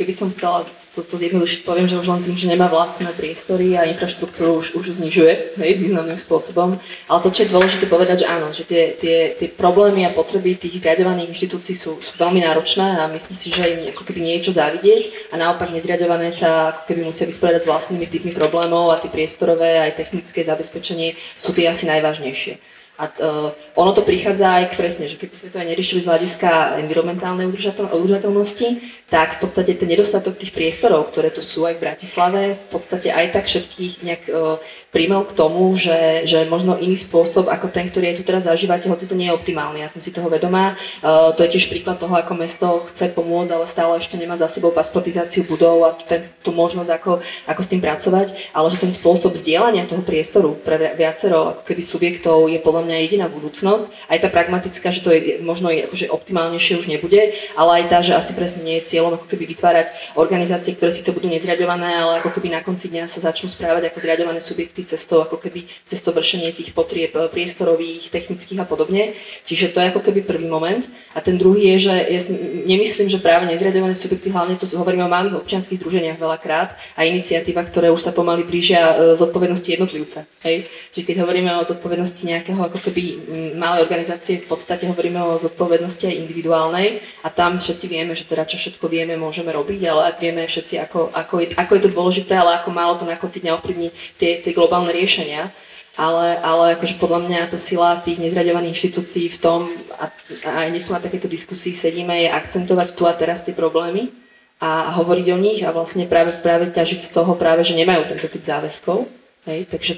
Keby 0.00 0.12
som 0.12 0.32
chcela 0.32 0.64
toto 0.92 1.16
zjednodušiť, 1.16 1.64
poviem, 1.64 1.88
že 1.88 1.96
už 2.00 2.08
len 2.08 2.20
tým, 2.24 2.36
že 2.36 2.48
nemá 2.48 2.68
vlastné 2.68 3.08
priestory 3.16 3.76
a 3.76 3.88
infraštruktúru 3.88 4.60
už, 4.60 4.76
už 4.76 5.00
znižuje 5.00 5.56
hej, 5.56 5.72
významným 5.80 6.20
spôsobom. 6.20 6.76
Ale 7.08 7.18
to, 7.24 7.32
čo 7.32 7.44
je 7.44 7.52
dôležité 7.52 7.84
povedať, 7.88 8.24
že 8.24 8.26
áno, 8.28 8.52
že 8.52 8.64
tie, 8.68 8.92
tie, 8.96 9.32
tie 9.36 9.48
problémy 9.48 10.04
a 10.04 10.12
potreby 10.12 10.56
tých 10.56 10.80
zriadovaných 10.84 11.32
inštitúcií 11.32 11.76
sú, 11.76 11.96
sú 12.00 12.12
veľmi 12.20 12.44
náročné 12.44 13.00
a 13.00 13.08
myslím 13.08 13.36
si, 13.36 13.48
že 13.52 13.64
im 13.64 13.80
ako 13.92 14.04
keby 14.04 14.20
niečo 14.20 14.52
závidieť 14.52 15.32
a 15.32 15.40
naopak 15.40 15.72
nezriadované 15.72 16.28
sa 16.28 16.76
ako 16.76 16.92
keby 16.92 17.08
musia 17.08 17.24
vysporiadať 17.24 17.64
s 17.64 17.70
vlastnými 17.72 18.06
typmi 18.08 18.32
problémov 18.36 18.92
a 18.92 19.00
tie 19.00 19.08
priestorové 19.08 19.80
aj 19.80 19.96
technické 19.96 20.44
zabezpečenie 20.44 21.16
sú 21.40 21.56
tie 21.56 21.68
asi 21.68 21.88
najvážnejšie. 21.88 22.81
A 23.00 23.08
uh, 23.08 23.50
ono 23.72 23.96
to 23.96 24.04
prichádza 24.04 24.62
aj 24.62 24.76
presne, 24.76 25.08
že 25.08 25.16
keby 25.16 25.32
sme 25.32 25.48
to 25.48 25.58
aj 25.64 25.68
neriešili 25.72 26.04
z 26.04 26.10
hľadiska 26.12 26.76
environmentálnej 26.84 27.48
udržateľnosti, 27.48 28.68
tak 29.08 29.40
v 29.40 29.48
podstate 29.48 29.72
ten 29.80 29.88
nedostatok 29.88 30.36
tých 30.36 30.52
priestorov, 30.52 31.08
ktoré 31.08 31.32
tu 31.32 31.40
sú 31.40 31.64
aj 31.64 31.80
v 31.80 31.84
Bratislave, 31.88 32.42
v 32.60 32.66
podstate 32.68 33.08
aj 33.08 33.32
tak 33.32 33.48
všetkých 33.48 33.94
nejak 34.04 34.22
uh, 34.28 34.60
príjmel 34.92 35.24
k 35.24 35.32
tomu, 35.32 35.72
že, 35.72 36.28
že 36.28 36.44
možno 36.52 36.76
iný 36.76 37.00
spôsob 37.00 37.48
ako 37.48 37.72
ten, 37.72 37.88
ktorý 37.88 38.12
aj 38.12 38.16
tu 38.20 38.24
teraz 38.28 38.44
zažívate, 38.44 38.92
hoci 38.92 39.08
to 39.08 39.16
nie 39.16 39.32
je 39.32 39.34
optimálny. 39.34 39.80
Ja 39.80 39.88
som 39.88 40.04
si 40.04 40.12
toho 40.12 40.28
vedomá. 40.28 40.76
Uh, 41.00 41.32
to 41.32 41.48
je 41.48 41.56
tiež 41.56 41.72
príklad 41.72 41.96
toho, 41.96 42.12
ako 42.12 42.36
mesto 42.36 42.84
chce 42.92 43.08
pomôcť, 43.16 43.56
ale 43.56 43.64
stále 43.64 43.96
ešte 43.96 44.20
nemá 44.20 44.36
za 44.36 44.52
sebou 44.52 44.68
pasportizáciu 44.68 45.48
budov 45.48 45.88
a 45.88 45.96
ten, 45.96 46.20
tú 46.44 46.52
možnosť, 46.52 46.90
ako, 46.92 47.24
ako 47.48 47.60
s 47.64 47.70
tým 47.72 47.80
pracovať, 47.80 48.52
ale 48.52 48.66
že 48.68 48.78
ten 48.84 48.92
spôsob 48.92 49.32
vzdielania 49.32 49.88
toho 49.88 50.04
priestoru 50.04 50.60
pre 50.60 50.92
viacero 50.92 51.56
ako 51.56 51.62
keby 51.64 51.80
subjektov 51.80 52.52
je 52.52 52.60
podľa 52.60 52.84
mňa 52.84 52.96
jediná 53.08 53.26
budúcnosť. 53.32 54.12
Aj 54.12 54.20
tá 54.20 54.28
pragmatická, 54.28 54.92
že 54.92 55.00
to 55.00 55.08
je 55.08 55.40
možno 55.40 55.72
akože 55.72 56.12
optimálnejšie 56.12 56.84
už 56.84 56.86
nebude, 56.92 57.32
ale 57.56 57.70
aj 57.80 57.84
tá, 57.88 57.98
že 58.04 58.12
asi 58.12 58.36
presne 58.36 58.60
nie 58.60 58.76
je 58.84 58.92
cieľom 58.92 59.16
ako 59.16 59.24
keby 59.24 59.56
vytvárať 59.56 59.88
organizácie, 60.20 60.76
ktoré 60.76 60.92
síce 60.92 61.08
budú 61.16 61.32
nezriadované, 61.32 61.96
ale 61.96 62.20
ako 62.20 62.36
keby 62.36 62.52
na 62.52 62.60
konci 62.60 62.92
dňa 62.92 63.08
sa 63.08 63.24
začnú 63.24 63.48
správať 63.48 63.88
ako 63.88 63.98
zriadované 64.04 64.44
subjekty 64.44 64.81
projekty 64.82 64.98
cestou 64.98 65.22
ako 65.22 65.38
keby 65.38 65.70
cestou 65.86 66.12
vršenie 66.12 66.52
tých 66.52 66.74
potrieb 66.74 67.14
eh, 67.14 67.28
priestorových, 67.30 68.10
technických 68.10 68.60
a 68.60 68.66
podobne. 68.66 69.14
Čiže 69.46 69.72
to 69.72 69.80
je 69.80 69.90
ako 69.94 70.00
keby 70.02 70.26
prvý 70.26 70.46
moment. 70.50 70.84
A 71.14 71.20
ten 71.22 71.38
druhý 71.38 71.74
je, 71.76 71.88
že 71.88 71.94
ja 71.94 72.20
nemyslím, 72.66 73.08
že 73.08 73.22
práve 73.22 73.46
nezriadované 73.46 73.94
subjekty, 73.94 74.30
hlavne 74.30 74.58
to 74.58 74.66
hovoríme 74.66 75.06
o 75.06 75.10
malých 75.10 75.38
občianských 75.38 75.78
združeniach 75.78 76.18
veľakrát 76.18 76.74
a 76.98 77.00
iniciatíva, 77.06 77.62
ktoré 77.64 77.88
už 77.92 78.02
sa 78.02 78.12
pomaly 78.12 78.42
blížia 78.42 78.80
eh, 78.82 79.16
zodpovednosti 79.16 79.68
jednotlivca. 79.68 80.26
Hej? 80.42 80.66
Čiže 80.92 81.06
keď 81.06 81.16
hovoríme 81.24 81.50
o 81.56 81.62
zodpovednosti 81.66 82.22
nejakého 82.26 82.60
ako 82.60 82.78
keby 82.90 83.02
mm, 83.02 83.50
malej 83.56 83.86
organizácie, 83.86 84.42
v 84.42 84.46
podstate 84.50 84.84
hovoríme 84.90 85.22
o 85.22 85.38
zodpovednosti 85.38 86.04
aj 86.10 86.18
individuálnej 86.26 87.00
a 87.22 87.28
tam 87.30 87.62
všetci 87.62 87.86
vieme, 87.86 88.12
že 88.18 88.26
teda 88.26 88.44
čo 88.48 88.58
všetko 88.58 88.90
vieme, 88.90 89.14
môžeme 89.14 89.54
robiť, 89.54 89.80
ale 89.88 90.02
vieme 90.18 90.42
všetci, 90.44 90.74
ako, 90.82 91.14
ako, 91.14 91.34
je, 91.44 91.46
ako 91.54 91.72
je 91.78 91.82
to 91.82 91.90
dôležité, 91.94 92.32
ale 92.34 92.58
ako 92.58 92.70
málo 92.74 92.94
to 92.98 93.04
na 93.06 93.16
konci 93.16 93.38
dňa 93.44 93.52
ovplyvní 93.60 93.92
tie, 94.16 94.40
tie 94.40 94.52
globálne 94.52 94.71
riešenia, 94.88 95.52
ale, 95.92 96.40
ale 96.40 96.80
akože 96.80 96.96
podľa 96.96 97.28
mňa 97.28 97.40
tá 97.52 97.60
sila 97.60 98.00
tých 98.00 98.16
nezraďovaných 98.16 98.72
inštitúcií 98.72 99.28
v 99.28 99.38
tom, 99.38 99.60
a, 100.00 100.08
a 100.48 100.50
aj 100.64 100.80
sú 100.80 100.96
na 100.96 101.04
takéto 101.04 101.28
diskusii 101.28 101.76
sedíme, 101.76 102.16
je 102.24 102.32
akcentovať 102.32 102.96
tu 102.96 103.04
a 103.04 103.12
teraz 103.12 103.44
tie 103.44 103.52
problémy 103.52 104.08
a, 104.56 104.88
a 104.88 104.90
hovoriť 104.96 105.26
o 105.34 105.38
nich 105.38 105.60
a 105.60 105.74
vlastne 105.74 106.08
práve, 106.08 106.32
práve 106.40 106.72
ťažiť 106.72 107.00
z 107.04 107.10
toho 107.12 107.36
práve, 107.36 107.60
že 107.60 107.76
nemajú 107.76 108.08
tento 108.08 108.24
typ 108.32 108.40
záväzkov. 108.40 109.04
Hej, 109.44 109.68
takže 109.68 109.92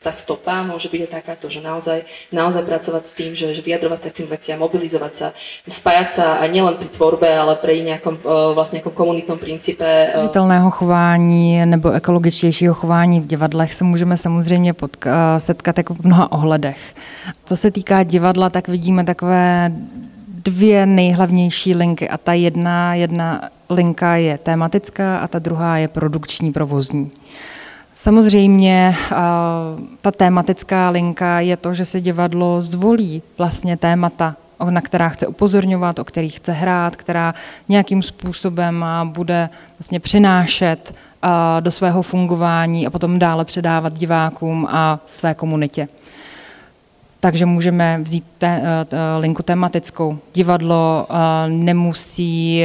tá 0.00 0.16
stopa 0.16 0.64
môže 0.64 0.88
byť 0.88 1.00
aj 1.04 1.12
takáto, 1.12 1.52
že 1.52 1.60
naozaj, 1.60 2.08
naozaj 2.32 2.64
pracovať 2.64 3.02
s 3.04 3.12
tým, 3.12 3.36
že, 3.36 3.52
že 3.52 3.60
vyjadrovať 3.60 4.00
sa 4.00 4.08
k 4.08 4.16
tým 4.24 4.28
veciam, 4.32 4.56
mobilizovať 4.56 5.12
sa, 5.12 5.26
spájať 5.68 6.08
sa 6.08 6.26
aj 6.40 6.48
nielen 6.48 6.80
pri 6.80 6.88
tvorbe, 6.88 7.28
ale 7.28 7.60
pri 7.60 7.84
nejakom 7.84 8.24
vlastne 8.56 8.80
nejakom 8.80 8.96
komunitnom 8.96 9.36
princípe. 9.36 9.84
Žitelného 10.16 10.70
chování 10.70 11.66
nebo 11.66 11.92
ekologičtějšího 11.92 12.74
chování 12.74 13.20
v 13.20 13.26
divadlech 13.26 13.74
se 13.74 13.84
můžeme 13.84 14.16
samozřejmě 14.16 14.72
potka- 14.72 15.38
setkat 15.38 15.78
jako 15.78 15.94
v 15.94 16.04
mnoha 16.04 16.32
ohledech. 16.32 16.94
Co 17.44 17.56
se 17.56 17.70
týká 17.70 18.02
divadla, 18.02 18.50
tak 18.50 18.68
vidíme 18.68 19.04
takové 19.04 19.72
dvě 20.28 20.86
nejhlavnější 20.86 21.74
linky 21.74 22.08
a 22.08 22.18
ta 22.18 22.32
jedna, 22.32 22.94
jedna 22.94 23.48
linka 23.70 24.16
je 24.16 24.38
tematická 24.38 25.18
a 25.18 25.28
ta 25.28 25.38
druhá 25.38 25.76
je 25.76 25.88
produkční, 25.88 26.52
provozní. 26.52 27.10
Samozřejmě 27.94 28.96
ta 30.00 30.10
tématická 30.10 30.90
linka 30.90 31.40
je 31.40 31.56
to, 31.56 31.74
že 31.74 31.84
se 31.84 32.00
divadlo 32.00 32.60
zvolí 32.60 33.22
vlastně 33.38 33.76
témata, 33.76 34.36
na 34.70 34.80
která 34.80 35.08
chce 35.08 35.26
upozorňovat, 35.26 35.98
o 35.98 36.04
kterých 36.04 36.36
chce 36.36 36.52
hrát, 36.52 36.96
která 36.96 37.34
nějakým 37.68 38.02
způsobem 38.02 38.84
bude 39.04 39.48
vlastně 39.78 40.00
přinášet 40.00 40.94
do 41.60 41.70
svého 41.70 42.02
fungování 42.02 42.86
a 42.86 42.90
potom 42.90 43.18
dále 43.18 43.44
předávat 43.44 43.98
divákům 43.98 44.66
a 44.70 45.00
své 45.06 45.34
komunitě. 45.34 45.88
Takže 47.20 47.46
můžeme 47.46 47.98
vzít 48.02 48.24
te, 48.38 48.62
te, 48.88 48.96
linku 49.18 49.42
tematickou. 49.42 50.18
Divadlo 50.34 51.06
nemusí 51.48 52.64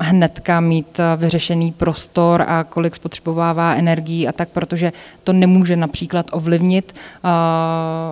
hnedka 0.00 0.60
mít 0.60 1.00
vyřešený 1.16 1.72
prostor 1.72 2.44
a 2.48 2.64
kolik 2.64 2.94
spotřebovává 2.94 3.74
energií 3.74 4.28
a 4.28 4.32
tak, 4.32 4.48
protože 4.48 4.92
to 5.24 5.32
nemůže 5.32 5.76
například 5.76 6.26
ovlivnit. 6.32 6.94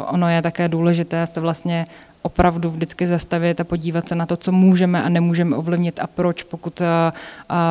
Ono 0.08 0.28
je 0.28 0.42
také 0.42 0.68
důležité 0.68 1.26
se 1.26 1.40
vlastně 1.40 1.86
opravdu 2.28 2.70
vždycky 2.70 3.06
zastavit 3.06 3.60
a 3.60 3.64
podívat 3.64 4.08
se 4.08 4.14
na 4.14 4.26
to, 4.26 4.36
co 4.36 4.52
můžeme 4.52 5.02
a 5.02 5.08
nemůžeme 5.08 5.56
ovlivnit 5.56 6.00
a 6.00 6.06
proč, 6.06 6.42
pokud 6.42 6.82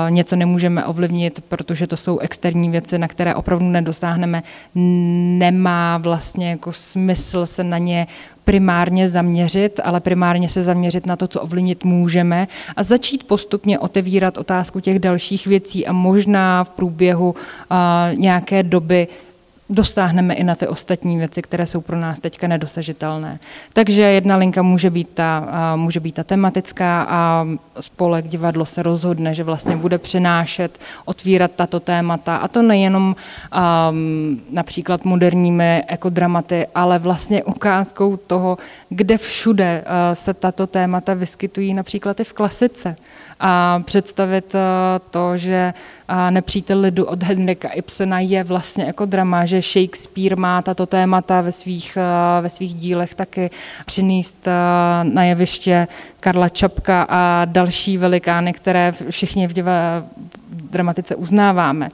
něco 0.10 0.36
nemůžeme 0.36 0.86
ovlivnit, 0.86 1.44
protože 1.50 1.88
to 1.88 1.98
jsou 1.98 2.20
externí 2.20 2.70
věci, 2.70 2.98
na 2.98 3.08
které 3.08 3.36
opravdu 3.36 3.66
nedosáhneme, 3.66 4.44
nemá 5.38 5.98
vlastně 5.98 6.50
jako 6.50 6.74
smysl 6.74 7.46
se 7.46 7.64
na 7.64 7.78
ně 7.78 8.08
primárně 8.44 9.08
zaměřit, 9.08 9.80
ale 9.84 10.00
primárně 10.00 10.50
se 10.50 10.64
zaměřit 10.64 11.06
na 11.06 11.16
to, 11.16 11.28
co 11.28 11.42
ovlivnit 11.42 11.84
můžeme 11.84 12.48
a 12.76 12.84
začít 12.84 13.28
postupně 13.28 13.80
otevírat 13.80 14.38
otázku 14.38 14.80
těch 14.80 15.00
dalších 15.00 15.48
věcí 15.48 15.88
a 15.88 15.94
možná 15.94 16.64
v 16.64 16.70
průběhu 16.70 17.30
uh, 17.30 17.38
nějaké 18.18 18.64
doby 18.64 19.08
dosáhneme 19.70 20.34
i 20.34 20.44
na 20.44 20.56
ty 20.56 20.68
ostatní 20.68 21.18
věci, 21.18 21.42
které 21.42 21.66
jsou 21.66 21.82
pro 21.82 21.98
nás 21.98 22.20
teďka 22.20 22.48
nedosažitelné. 22.48 23.40
Takže 23.74 24.02
jedna 24.02 24.36
linka 24.36 24.62
může 24.62 24.90
být 24.90 25.10
ta, 25.14 25.48
může 25.76 26.00
být 26.00 26.16
ta 26.16 26.24
tematická 26.24 27.08
a 27.10 27.48
spolek 27.80 28.28
divadlo 28.28 28.66
se 28.66 28.84
rozhodne, 28.84 29.34
že 29.34 29.44
vlastně 29.44 29.76
bude 29.76 29.98
přinášet, 29.98 30.80
otvírat 31.06 31.52
tato 31.56 31.80
témata 31.80 32.36
a 32.36 32.48
to 32.48 32.62
nejenom 32.62 33.16
um, 33.90 34.42
například 34.52 35.06
moderními 35.06 35.84
ekodramaty, 35.88 36.68
ale 36.76 37.00
vlastně 37.00 37.44
ukázkou 37.44 38.18
toho, 38.18 38.58
kde 38.90 39.18
všude 39.18 39.84
se 40.14 40.34
tato 40.34 40.68
témata 40.68 41.14
vyskytují 41.14 41.74
například 41.74 42.20
i 42.20 42.24
v 42.24 42.34
klasice 42.34 42.96
a 43.40 43.82
představit 43.86 44.56
uh, 44.56 44.60
to, 45.12 45.38
že 45.38 45.74
uh, 46.10 46.32
nepřítel 46.32 46.80
lidu 46.80 47.06
od 47.06 47.24
Henrika 47.24 47.70
Ibsena 47.70 48.20
je 48.20 48.44
vlastně 48.44 48.84
jako 48.84 49.06
drama, 49.06 49.46
že 49.46 49.62
Shakespeare 49.62 50.36
má 50.36 50.62
tato 50.62 50.86
témata 50.86 51.42
ve 51.42 51.52
svých, 51.52 51.98
uh, 51.98 52.44
ve 52.44 52.50
svých 52.50 52.74
dílech 52.74 53.14
taky 53.14 53.50
přinést 53.86 54.48
na 55.04 55.24
jeviště 55.24 55.88
Karla 56.20 56.50
Čapka 56.50 57.06
a 57.10 57.46
další 57.46 57.98
velikány, 57.98 58.54
které 58.54 58.94
všichni 59.10 59.48
v, 59.48 59.54
dramatice 60.50 61.16
uznáváme. 61.16 61.90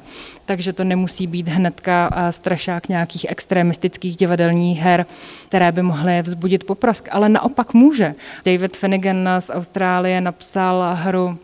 Takže 0.45 0.73
to 0.73 0.83
nemusí 0.83 1.27
být 1.27 1.47
hnedka 1.47 2.09
strašák 2.29 2.89
nějakých 2.89 3.25
extremistických 3.29 4.17
divadelních 4.17 4.79
her, 4.79 5.05
které 5.47 5.71
by 5.71 5.81
mohly 5.81 6.21
vzbudit 6.21 6.63
poprask, 6.63 7.07
ale 7.11 7.29
naopak 7.29 7.73
může. 7.73 8.15
David 8.45 8.77
Finnegan 8.77 9.29
z 9.39 9.49
Austrálie 9.49 10.21
napsal 10.21 10.83
hru 10.93 11.37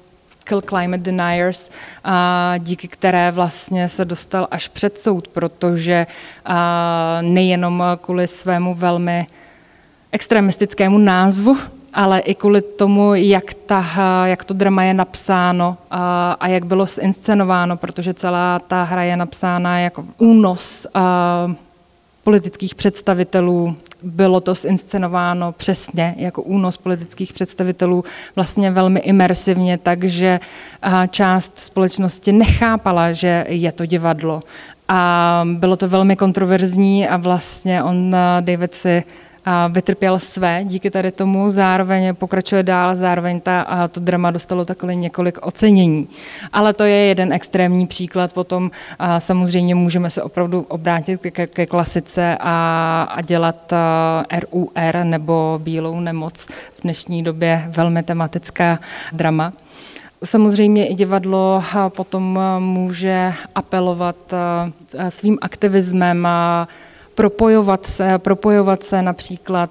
Kill 0.43 0.61
Climate 0.61 1.03
Deniers, 1.03 1.69
a 2.03 2.53
díky 2.57 2.87
které 2.87 3.31
vlastně 3.31 3.89
se 3.89 4.05
dostal 4.05 4.47
až 4.51 4.67
před 4.67 4.99
soud, 4.99 5.27
protože 5.27 6.07
nejenom 7.21 7.83
kvůli 8.01 8.27
svému 8.27 8.73
velmi 8.73 9.27
extremistickému 10.11 10.97
názvu 10.97 11.57
ale 11.93 12.19
i 12.19 12.35
kvůli 12.35 12.61
tomu, 12.61 13.13
jak, 13.13 13.53
ta, 13.53 13.85
jak 14.25 14.43
to 14.43 14.53
drama 14.53 14.83
je 14.83 14.93
napsáno 14.93 15.77
a, 15.91 16.31
a 16.39 16.47
jak 16.47 16.65
bylo 16.65 16.85
zinscenováno, 16.85 17.77
protože 17.77 18.13
celá 18.13 18.59
ta 18.59 18.83
hra 18.83 19.03
je 19.03 19.17
napsána 19.17 19.79
jako 19.79 20.05
únos 20.17 20.87
a, 20.93 21.51
politických 22.23 22.75
představitelů. 22.75 23.75
Bylo 24.03 24.39
to 24.39 24.53
zinscenováno 24.53 25.51
přesně 25.51 26.15
jako 26.17 26.41
únos 26.41 26.77
politických 26.77 27.33
představitelů, 27.33 28.03
vlastně 28.35 28.71
velmi 28.71 28.99
imersivně, 28.99 29.77
takže 29.77 30.39
část 31.09 31.59
společnosti 31.59 32.31
nechápala, 32.31 33.11
že 33.11 33.45
je 33.47 33.71
to 33.71 33.85
divadlo. 33.85 34.41
A 34.87 35.43
bylo 35.53 35.75
to 35.75 35.89
velmi 35.89 36.15
kontroverzní 36.15 37.07
a 37.07 37.17
vlastně 37.17 37.83
on, 37.83 38.15
David 38.39 38.73
si 38.73 39.03
vytrpěl 39.69 40.19
své 40.19 40.63
díky 40.63 40.91
tady 40.91 41.11
tomu, 41.11 41.49
zároveň 41.49 42.15
pokračuje 42.15 42.63
dál, 42.63 42.95
zároveň 42.95 43.39
ta, 43.39 43.87
to 43.91 43.99
drama 43.99 44.31
dostalo 44.31 44.65
takhle 44.65 44.95
několik 44.95 45.37
ocenění. 45.41 46.07
Ale 46.53 46.73
to 46.73 46.83
je 46.83 46.95
jeden 46.95 47.33
extrémní 47.33 47.87
příklad, 47.87 48.33
potom 48.33 48.71
samozřejmě 49.17 49.75
můžeme 49.75 50.09
se 50.09 50.23
opravdu 50.23 50.61
obrátit 50.61 51.21
ke, 51.31 51.47
ke 51.47 51.65
klasice 51.65 52.37
a, 52.39 53.07
a 53.11 53.21
dělat 53.21 53.73
RUR 54.39 55.03
nebo 55.03 55.59
Bílou 55.63 55.99
nemoc, 55.99 56.41
v 56.77 56.81
dnešní 56.83 57.23
době 57.23 57.65
velmi 57.67 58.03
tematická 58.03 58.79
drama. 59.13 59.53
Samozřejmě 60.23 60.87
i 60.87 60.93
divadlo 60.93 61.63
potom 61.89 62.39
může 62.59 63.33
apelovat 63.55 64.15
svým 65.09 65.37
aktivismem 65.41 66.25
a 66.25 66.67
propojovat 67.19 67.85
se, 67.85 68.17
propojovat 68.17 68.83
se 68.83 69.01
například 69.01 69.69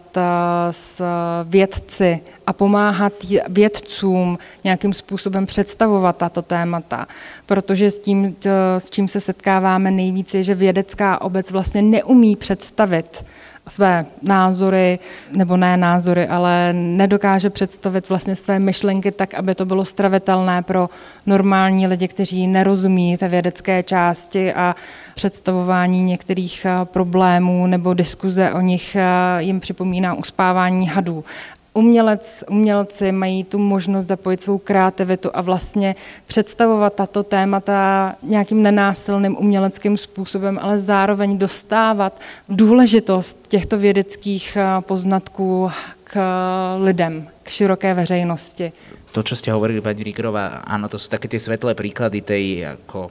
s 0.70 1.02
vědci 1.44 2.20
a 2.46 2.52
pomáhat 2.52 3.12
vědcům 3.48 4.38
nějakým 4.64 4.92
způsobem 4.92 5.46
představovat 5.46 6.16
tato 6.16 6.42
témata. 6.42 7.06
Protože 7.46 7.90
s 7.90 7.98
tím, 7.98 8.36
s 8.78 8.90
čím 8.90 9.08
se 9.08 9.20
setkáváme 9.20 9.90
nejvíce, 9.90 10.36
je, 10.38 10.42
že 10.42 10.54
vědecká 10.54 11.20
obec 11.20 11.50
vlastně 11.50 11.82
neumí 11.82 12.36
představit 12.36 13.24
své 13.68 14.06
názory, 14.22 14.98
nebo 15.36 15.56
ne 15.56 15.76
názory, 15.76 16.26
ale 16.26 16.72
nedokáže 16.72 17.50
představit 17.50 18.08
vlastně 18.08 18.36
své 18.36 18.58
myšlenky 18.58 19.12
tak, 19.12 19.34
aby 19.34 19.54
to 19.54 19.64
bylo 19.64 19.84
stravitelné 19.84 20.62
pro 20.62 20.90
normální 21.26 21.86
lidi, 21.86 22.08
kteří 22.08 22.46
nerozumí 22.46 23.16
té 23.16 23.28
vědecké 23.28 23.82
části 23.82 24.54
a 24.54 24.76
představování 25.14 26.02
některých 26.02 26.64
eh, 26.64 26.84
problémů 26.84 27.66
nebo 27.66 27.94
diskuze 27.94 28.52
o 28.52 28.60
nich 28.60 28.96
eh, 28.96 29.02
jim 29.38 29.60
připomíná 29.60 30.14
uspávání 30.14 30.88
hadů 30.88 31.24
umělec, 31.74 32.44
umělci 32.50 33.12
mají 33.12 33.44
tu 33.44 33.58
možnost 33.58 34.06
zapojit 34.06 34.42
svou 34.42 34.58
kreativitu 34.58 35.30
a 35.34 35.40
vlastně 35.40 35.94
představovat 36.26 36.94
tato 36.94 37.22
témata 37.22 38.14
nějakým 38.22 38.62
nenásilným 38.62 39.36
uměleckým 39.38 39.96
způsobem, 39.96 40.58
ale 40.62 40.78
zároveň 40.78 41.38
dostávat 41.38 42.20
důležitost 42.48 43.48
těchto 43.48 43.78
vědeckých 43.78 44.56
eh, 44.56 44.80
poznatků 44.80 45.70
k 46.04 46.18
lidem, 46.84 47.28
k 47.42 47.48
široké 47.48 47.94
veřejnosti. 47.94 48.72
To, 49.12 49.24
čo 49.24 49.40
ste 49.40 49.48
hovorili, 49.56 49.80
pani 49.80 50.04
Ríkerová, 50.04 50.60
áno, 50.68 50.84
to 50.84 51.00
sú 51.00 51.08
také 51.08 51.32
tie 51.32 51.40
svetlé 51.40 51.72
príklady 51.72 52.20
tej 52.20 52.76
ako 52.76 53.08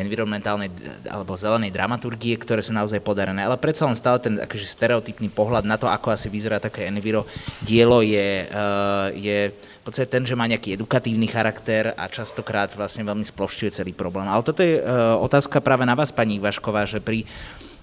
environmentálnej 0.00 0.70
alebo 1.10 1.34
zelenej 1.34 1.74
dramaturgie, 1.74 2.38
ktoré 2.38 2.62
sú 2.62 2.72
naozaj 2.72 3.02
podarené. 3.02 3.42
Ale 3.42 3.58
predsa 3.58 3.84
len 3.84 3.98
stále 3.98 4.22
ten 4.22 4.34
akože 4.38 4.66
stereotypný 4.66 5.28
pohľad 5.28 5.66
na 5.66 5.74
to, 5.74 5.90
ako 5.90 6.14
asi 6.14 6.30
vyzerá 6.30 6.62
také 6.62 6.86
enviro 6.86 7.26
dielo, 7.60 8.00
je, 8.00 8.46
uh, 8.48 9.10
je 9.12 9.50
v 9.50 9.82
podstate 9.82 10.08
ten, 10.08 10.22
že 10.22 10.38
má 10.38 10.46
nejaký 10.46 10.78
edukatívny 10.78 11.26
charakter 11.26 11.92
a 11.92 12.06
častokrát 12.06 12.70
vlastne 12.78 13.02
veľmi 13.02 13.26
splošťuje 13.26 13.70
celý 13.74 13.92
problém. 13.92 14.30
Ale 14.30 14.46
toto 14.46 14.62
je 14.62 14.78
uh, 14.78 15.18
otázka 15.18 15.58
práve 15.58 15.82
na 15.82 15.98
vás, 15.98 16.14
pani 16.14 16.38
Vašková, 16.38 16.86
že 16.86 17.02
pri 17.02 17.26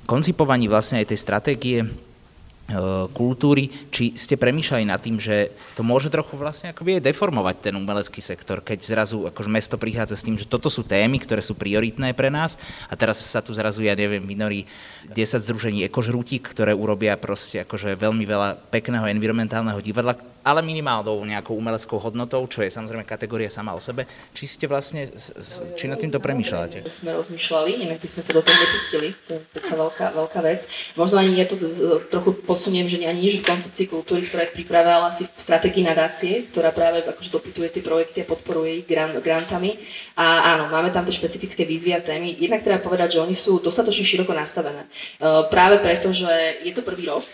koncipovaní 0.05 0.69
vlastne 0.69 1.01
aj 1.01 1.11
tej 1.11 1.19
stratégie 1.19 1.79
kultúry, 3.13 3.69
či 3.93 4.17
ste 4.17 4.41
premýšľali 4.41 4.89
nad 4.89 4.97
tým, 4.97 5.21
že 5.21 5.53
to 5.77 5.85
môže 5.85 6.09
trochu 6.09 6.33
vlastne 6.33 6.73
akoby 6.73 6.97
deformovať 6.97 7.69
ten 7.69 7.73
umelecký 7.77 8.25
sektor, 8.25 8.65
keď 8.65 8.79
zrazu 8.81 9.29
akože 9.29 9.49
mesto 9.53 9.77
prichádza 9.77 10.17
s 10.17 10.25
tým, 10.25 10.33
že 10.33 10.49
toto 10.49 10.73
sú 10.73 10.81
témy, 10.81 11.21
ktoré 11.21 11.45
sú 11.45 11.53
prioritné 11.53 12.17
pre 12.17 12.33
nás 12.33 12.57
a 12.89 12.97
teraz 12.97 13.21
sa 13.21 13.45
tu 13.45 13.53
zrazu, 13.53 13.85
ja 13.85 13.93
neviem, 13.93 14.25
vynorí 14.25 14.65
10 15.13 15.45
združení 15.45 15.85
ekožrútik, 15.85 16.41
ktoré 16.49 16.73
urobia 16.73 17.13
proste 17.21 17.61
akože 17.61 18.01
veľmi 18.01 18.25
veľa 18.25 18.57
pekného 18.73 19.05
environmentálneho 19.13 19.77
divadla, 19.85 20.17
ale 20.45 20.61
minimálnou 20.61 21.17
nejakou 21.25 21.57
umeleckou 21.57 21.97
hodnotou, 21.97 22.45
čo 22.45 22.61
je 22.61 22.69
samozrejme 22.69 23.01
kategória 23.01 23.49
sama 23.49 23.73
o 23.73 23.81
sebe. 23.81 24.05
Či 24.37 24.45
ste 24.45 24.65
vlastne, 24.69 25.09
či 25.73 25.89
nad 25.89 25.97
týmto 25.97 26.21
premýšľate? 26.21 26.85
Sme 26.85 27.17
rozmýšľali, 27.17 27.81
inak 27.81 27.97
by 27.97 28.07
sme 28.13 28.21
sa 28.21 28.31
do 28.37 28.45
toho 28.45 28.53
nepustili, 28.61 29.17
to 29.25 29.35
je 29.35 29.41
predsa 29.49 29.73
veľká, 29.73 30.05
veľká 30.13 30.39
vec. 30.45 30.69
Možno 30.93 31.17
ani 31.17 31.33
ja 31.33 31.49
to 31.49 31.57
trochu 32.13 32.37
posuniem, 32.45 32.85
že 32.85 33.01
ani 33.01 33.25
že 33.25 33.41
v 33.41 33.49
koncepcii 33.49 33.89
kultúry, 33.89 34.29
ktorá 34.29 34.45
je 34.45 34.53
ale 34.85 35.09
asi 35.09 35.25
v 35.25 35.41
stratégii 35.41 35.81
nadácie, 35.81 36.45
ktorá 36.53 36.69
práve 36.69 37.01
akože 37.01 37.33
dopytuje 37.33 37.73
tie 37.73 37.81
projekty 37.81 38.21
a 38.21 38.29
podporuje 38.29 38.83
ich 38.83 38.85
grant, 38.85 39.17
grantami. 39.17 39.81
A 40.13 40.53
áno, 40.53 40.69
máme 40.69 40.93
tam 40.93 41.09
tie 41.09 41.17
špecifické 41.17 41.65
výzvy 41.65 41.97
a 41.97 42.05
témy. 42.05 42.37
Jednak 42.37 42.61
treba 42.61 42.77
povedať, 42.77 43.17
že 43.17 43.23
oni 43.25 43.33
sú 43.33 43.57
dostatočne 43.57 44.05
široko 44.05 44.37
nastavené. 44.37 44.85
Práve 45.49 45.81
preto, 45.81 46.13
že 46.13 46.61
je 46.61 46.69
to 46.69 46.85
prvý 46.85 47.09
rok, 47.09 47.25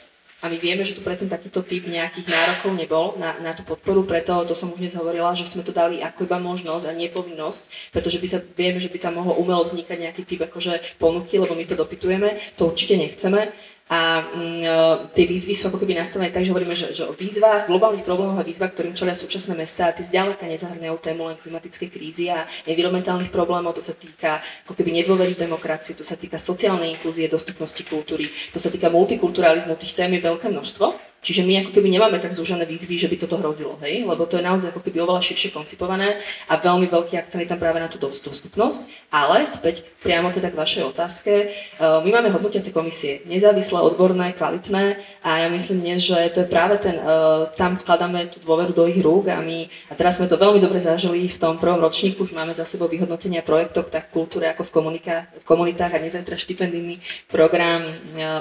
a 0.41 0.49
my 0.49 0.57
vieme, 0.57 0.81
že 0.81 0.97
tu 0.97 1.05
predtým 1.05 1.29
takýto 1.29 1.61
typ 1.61 1.85
nejakých 1.85 2.25
nárokov 2.25 2.73
nebol 2.73 3.05
na, 3.21 3.37
na 3.37 3.53
tú 3.53 3.61
podporu, 3.61 4.01
preto 4.03 4.41
to 4.43 4.57
som 4.57 4.73
už 4.73 4.81
dnes 4.81 4.97
hovorila, 4.97 5.37
že 5.37 5.45
sme 5.45 5.61
to 5.61 5.69
dali 5.69 6.01
ako 6.01 6.25
iba 6.25 6.41
možnosť 6.41 6.89
a 6.89 6.97
nie 6.97 7.13
povinnosť, 7.13 7.93
pretože 7.93 8.17
by 8.17 8.27
sa, 8.27 8.41
vieme, 8.41 8.81
že 8.81 8.89
by 8.89 8.97
tam 8.97 9.21
mohlo 9.21 9.37
umelo 9.37 9.61
vznikať 9.61 9.97
nejaký 10.01 10.21
typ 10.25 10.41
akože 10.49 10.97
ponuky, 10.97 11.37
lebo 11.37 11.53
my 11.53 11.65
to 11.69 11.77
dopytujeme, 11.77 12.41
to 12.57 12.67
určite 12.67 12.97
nechceme 12.97 13.53
a 13.91 14.23
mm, 14.23 15.11
tie 15.11 15.27
výzvy 15.27 15.51
sú 15.51 15.67
ako 15.67 15.83
keby 15.83 15.99
nastavené 15.99 16.31
tak, 16.31 16.47
že 16.47 16.55
hovoríme, 16.55 16.71
že, 16.71 16.95
že 16.95 17.03
o 17.03 17.11
výzvach, 17.11 17.67
globálnych 17.67 18.07
problémoch 18.07 18.39
a 18.39 18.47
výzvach, 18.47 18.71
ktorým 18.71 18.95
čelia 18.95 19.11
súčasné 19.11 19.51
mesta, 19.51 19.91
a 19.91 19.95
ty 19.95 20.07
zďaleka 20.07 20.47
nezahrňajú 20.47 20.95
tému 21.03 21.27
len 21.27 21.35
klimatické 21.35 21.91
krízy 21.91 22.31
a 22.31 22.47
environmentálnych 22.63 23.35
problémov, 23.35 23.75
to 23.75 23.83
sa 23.83 23.91
týka 23.91 24.39
ako 24.63 24.79
keby 24.79 24.95
nedôvery 24.95 25.35
demokraciu, 25.35 25.91
to 25.99 26.07
sa 26.07 26.15
týka 26.15 26.39
sociálnej 26.39 26.95
inklúzie, 26.95 27.27
dostupnosti 27.27 27.83
kultúry, 27.83 28.31
to 28.55 28.63
sa 28.63 28.71
týka 28.71 28.87
multikulturalizmu, 28.87 29.75
tých 29.75 29.99
tém 29.99 30.15
je 30.15 30.23
veľké 30.23 30.47
množstvo. 30.47 31.10
Čiže 31.21 31.45
my 31.45 31.61
ako 31.61 31.77
keby 31.77 31.93
nemáme 31.93 32.17
tak 32.17 32.33
zúžené 32.33 32.65
výzvy, 32.65 32.97
že 32.97 33.05
by 33.05 33.13
toto 33.21 33.37
hrozilo, 33.37 33.77
hej? 33.85 34.01
lebo 34.09 34.25
to 34.25 34.41
je 34.41 34.43
naozaj 34.43 34.73
ako 34.73 34.81
keby 34.81 35.05
oveľa 35.05 35.21
širšie 35.21 35.53
koncipované 35.53 36.17
a 36.49 36.57
veľmi 36.57 36.89
veľký 36.89 37.13
akcent 37.13 37.45
je 37.45 37.49
tam 37.53 37.61
práve 37.61 37.77
na 37.77 37.85
tú 37.85 38.01
dostupnosť. 38.01 39.05
Ale 39.13 39.45
späť 39.45 39.85
priamo 40.01 40.33
teda 40.33 40.49
k 40.49 40.57
vašej 40.57 40.83
otázke, 40.89 41.31
e, 41.45 41.45
my 41.77 42.09
máme 42.09 42.33
hodnotiace 42.33 42.73
komisie, 42.73 43.21
nezávislé, 43.29 43.77
odborné, 43.85 44.33
kvalitné 44.33 44.97
a 45.21 45.45
ja 45.45 45.47
myslím 45.53 45.85
dnes, 45.85 46.09
že 46.09 46.17
to 46.33 46.41
je 46.41 46.49
práve 46.49 46.81
ten, 46.81 46.97
e, 46.97 47.05
tam 47.53 47.77
vkladáme 47.77 48.33
tú 48.33 48.41
dôveru 48.41 48.73
do 48.73 48.89
ich 48.89 48.97
rúk 48.97 49.29
a 49.29 49.37
my, 49.45 49.69
a 49.87 49.93
teraz 49.93 50.17
sme 50.17 50.25
to 50.25 50.41
veľmi 50.41 50.57
dobre 50.57 50.81
zažili 50.81 51.29
v 51.29 51.37
tom 51.37 51.61
prvom 51.61 51.85
ročníku, 51.85 52.25
už 52.25 52.33
máme 52.33 52.57
za 52.57 52.65
sebou 52.65 52.89
vyhodnotenia 52.89 53.45
projektov 53.45 53.93
tak 53.93 54.09
kultúre 54.09 54.49
ako 54.49 54.65
v, 54.65 54.71
komunika- 54.73 55.29
v 55.37 55.45
komunitách 55.45 55.93
a 55.93 56.01
dnes 56.01 56.17
aj 56.17 56.33
teda 56.33 56.41
štipendijný 56.41 56.97
program 57.29 57.85
e, 57.85 57.93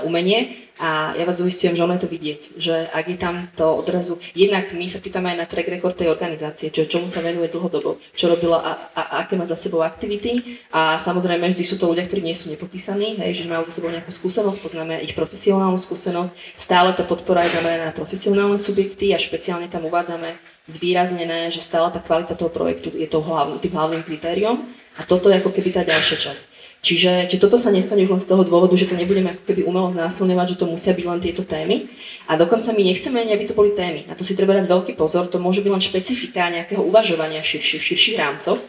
umenie 0.08 0.69
a 0.80 1.12
ja 1.12 1.28
vás 1.28 1.44
uistujem, 1.44 1.76
že 1.76 1.84
ono 1.84 1.92
je 2.00 2.08
to 2.08 2.10
vidieť, 2.10 2.40
že 2.56 2.88
ak 2.88 3.04
je 3.12 3.18
tam 3.20 3.52
to 3.52 3.68
odrazu, 3.68 4.16
jednak 4.32 4.72
my 4.72 4.88
sa 4.88 4.96
pýtame 4.96 5.36
aj 5.36 5.38
na 5.44 5.46
track 5.46 5.68
record 5.68 5.92
tej 5.92 6.08
organizácie, 6.08 6.72
čo, 6.72 6.88
čomu 6.88 7.04
sa 7.04 7.20
venuje 7.20 7.52
dlhodobo, 7.52 8.00
čo 8.16 8.32
robila 8.32 8.64
a, 8.64 8.72
a, 8.96 9.02
a 9.04 9.14
aké 9.28 9.36
má 9.36 9.44
za 9.44 9.60
sebou 9.60 9.84
aktivity. 9.84 10.58
A 10.72 10.96
samozrejme 10.96 11.52
vždy 11.52 11.64
sú 11.68 11.76
to 11.76 11.84
ľudia, 11.84 12.08
ktorí 12.08 12.24
nie 12.24 12.32
sú 12.32 12.48
nepopísaní, 12.48 13.20
hej, 13.20 13.44
že 13.44 13.52
majú 13.52 13.68
za 13.68 13.76
sebou 13.76 13.92
nejakú 13.92 14.08
skúsenosť, 14.08 14.58
poznáme 14.64 15.04
ich 15.04 15.12
profesionálnu 15.12 15.76
skúsenosť, 15.76 16.32
stále 16.56 16.96
tá 16.96 17.04
podpora 17.04 17.44
je 17.44 17.60
zameraná 17.60 17.92
na 17.92 17.94
profesionálne 17.94 18.56
subjekty 18.56 19.12
a 19.12 19.20
špeciálne 19.20 19.68
tam 19.68 19.84
uvádzame 19.84 20.40
zvýraznené, 20.64 21.52
že 21.52 21.60
stále 21.60 21.92
tá 21.92 22.00
kvalita 22.00 22.32
toho 22.32 22.48
projektu 22.48 22.88
je 22.88 23.04
to 23.04 23.20
hlavný, 23.20 23.60
tým 23.60 23.76
hlavným 23.76 24.00
kritériom 24.00 24.64
a 24.96 25.04
toto 25.04 25.28
je 25.28 25.36
ako 25.36 25.52
keby 25.52 25.76
tá 25.76 25.82
ďalšia 25.84 26.16
časť. 26.16 26.44
Čiže, 26.80 27.28
či 27.28 27.36
toto 27.36 27.60
sa 27.60 27.68
nestane 27.68 28.08
už 28.08 28.16
len 28.16 28.22
z 28.24 28.28
toho 28.32 28.40
dôvodu, 28.40 28.72
že 28.72 28.88
to 28.88 28.96
nebudeme 28.96 29.28
ako 29.28 29.44
keby 29.44 29.68
umelo 29.68 29.92
znásilňovať, 29.92 30.56
že 30.56 30.58
to 30.64 30.66
musia 30.66 30.96
byť 30.96 31.04
len 31.04 31.20
tieto 31.20 31.44
témy. 31.44 31.92
A 32.24 32.40
dokonca 32.40 32.72
my 32.72 32.80
nechceme 32.80 33.20
ani, 33.20 33.36
aby 33.36 33.44
to 33.44 33.52
boli 33.52 33.76
témy. 33.76 34.08
Na 34.08 34.16
to 34.16 34.24
si 34.24 34.32
treba 34.32 34.56
dať 34.56 34.64
veľký 34.64 34.92
pozor, 34.96 35.28
to 35.28 35.36
môže 35.36 35.60
byť 35.60 35.72
len 35.76 35.84
špecifika 35.84 36.48
nejakého 36.48 36.80
uvažovania 36.80 37.44
širší, 37.44 37.76
v 37.76 37.84
širších 37.84 38.16
rámcoch. 38.16 38.60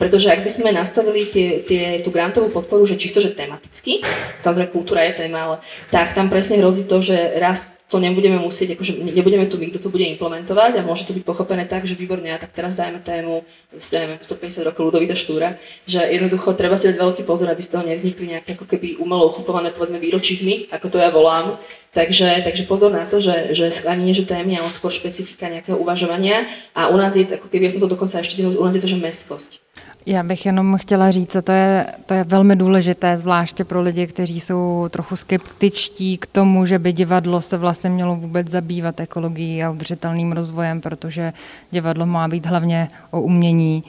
Pretože 0.00 0.32
ak 0.32 0.48
by 0.48 0.50
sme 0.50 0.70
nastavili 0.72 1.28
tie, 1.28 1.60
tie, 1.60 1.84
tú 2.00 2.08
grantovú 2.08 2.48
podporu, 2.48 2.88
že 2.88 2.96
čisto, 2.96 3.20
že 3.20 3.36
tematicky, 3.36 4.00
samozrejme 4.40 4.72
kultúra 4.72 5.04
je 5.04 5.20
téma, 5.20 5.38
ale 5.44 5.56
tak 5.92 6.16
tam 6.16 6.32
presne 6.32 6.64
hrozí 6.64 6.88
to, 6.88 7.04
že 7.04 7.36
raz 7.36 7.77
to 7.88 7.96
nebudeme 7.96 8.36
musieť, 8.36 8.76
akože 8.76 9.00
nebudeme 9.00 9.48
tu 9.48 9.56
my, 9.56 9.72
kto 9.72 9.80
to 9.80 9.88
bude 9.88 10.04
implementovať 10.04 10.76
a 10.76 10.84
môže 10.84 11.08
to 11.08 11.16
byť 11.16 11.24
pochopené 11.24 11.64
tak, 11.64 11.88
že 11.88 11.96
výborne, 11.96 12.28
a 12.28 12.36
tak 12.36 12.52
teraz 12.52 12.76
dajme 12.76 13.00
tému, 13.00 13.48
ja 13.72 13.98
neviem, 14.04 14.20
150 14.20 14.68
rokov 14.68 14.92
Ludovita 14.92 15.16
Štúra, 15.16 15.56
že 15.88 16.04
jednoducho 16.04 16.52
treba 16.52 16.76
si 16.76 16.92
dať 16.92 17.00
veľký 17.00 17.22
pozor, 17.24 17.48
aby 17.48 17.64
z 17.64 17.72
toho 17.72 17.88
nevznikli 17.88 18.36
nejaké 18.36 18.60
ako 18.60 18.68
keby 18.68 19.00
umelo 19.00 19.32
uchopované 19.32 19.72
povedzme 19.72 19.96
výročizmy, 19.96 20.68
ako 20.68 20.86
to 20.92 21.00
ja 21.00 21.08
volám. 21.08 21.56
Takže, 21.88 22.44
takže 22.44 22.68
pozor 22.68 22.92
na 22.92 23.08
to, 23.08 23.24
že, 23.24 23.56
že 23.56 23.72
ani 23.88 24.12
nie, 24.12 24.14
že 24.14 24.28
témy, 24.28 24.60
ale 24.60 24.68
skôr 24.68 24.92
špecifika 24.92 25.48
nejakého 25.48 25.80
uvažovania 25.80 26.44
a 26.76 26.92
u 26.92 26.96
nás 27.00 27.16
je, 27.16 27.24
ako 27.24 27.48
keby, 27.48 27.64
ja 27.64 27.72
som 27.72 27.80
to 27.80 27.88
dokonca 27.88 28.20
ešte 28.20 28.44
u 28.44 28.60
nás 28.60 28.76
je 28.76 28.84
to, 28.84 28.92
že 28.92 29.00
meskosť. 29.00 29.67
Já 30.08 30.22
bych 30.22 30.46
jenom 30.46 30.76
chtěla 30.76 31.10
říct, 31.10 31.36
a 31.36 31.42
to 31.42 31.52
je, 31.52 31.86
to 32.06 32.14
je 32.14 32.24
velmi 32.24 32.56
důležité, 32.56 33.16
zvláště 33.16 33.64
pro 33.64 33.80
lidi, 33.80 34.06
kteří 34.06 34.40
jsou 34.40 34.88
trochu 34.90 35.16
skeptičtí 35.16 36.18
k 36.18 36.26
tomu, 36.26 36.66
že 36.66 36.78
by 36.78 36.92
divadlo 36.92 37.40
se 37.40 37.56
vlastně 37.56 37.90
mělo 37.90 38.16
vůbec 38.16 38.48
zabývat 38.48 39.00
ekologií 39.00 39.62
a 39.62 39.70
udržitelným 39.70 40.32
rozvojem, 40.32 40.80
protože 40.80 41.32
divadlo 41.70 42.06
má 42.06 42.28
být 42.28 42.46
hlavně 42.46 42.88
o 43.10 43.20
umění. 43.20 43.84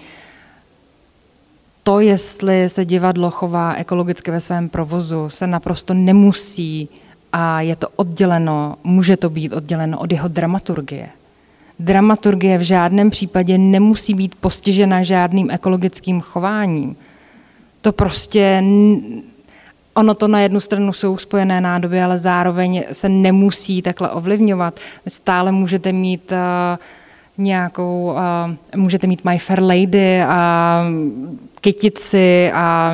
To, 1.84 2.00
jestli 2.00 2.70
se 2.70 2.86
divadlo 2.86 3.32
chová 3.32 3.74
ekologicky 3.74 4.32
ve 4.32 4.40
svém 4.40 4.70
provozu, 4.70 5.30
se 5.30 5.48
naprosto 5.48 5.94
nemusí 5.94 6.90
a 7.34 7.62
je 7.62 7.76
to 7.76 7.88
odděleno, 7.96 8.76
může 8.84 9.18
to 9.18 9.30
být 9.30 9.54
odděleno 9.54 10.00
od 10.00 10.12
jeho 10.12 10.28
dramaturgie. 10.28 11.10
Dramaturgie 11.80 12.58
v 12.58 12.62
žádném 12.62 13.10
případě 13.10 13.58
nemusí 13.58 14.14
být 14.14 14.36
postižena 14.36 15.04
žádným 15.04 15.52
ekologickým 15.52 16.22
chováním. 16.22 16.96
To 17.82 17.92
prostě 17.92 18.64
Ono 19.94 20.14
to 20.14 20.28
na 20.28 20.40
jednu 20.42 20.60
stranu 20.60 20.94
jsou 20.94 21.18
spojené 21.18 21.62
nádoby, 21.62 22.02
ale 22.02 22.18
zároveň 22.18 22.84
se 22.92 23.10
nemusí 23.10 23.82
takhle 23.82 24.12
ovlivňovat. 24.12 24.80
Stále 25.08 25.52
můžete 25.52 25.92
mít 25.92 26.32
uh, 26.32 26.38
nějakou, 27.38 28.14
uh, 28.14 28.82
můžete 28.82 29.08
mít 29.08 29.26
My 29.26 29.38
Fair 29.38 29.64
Lady 29.64 30.22
a 30.22 30.84
kytici 31.62 32.52
a 32.54 32.94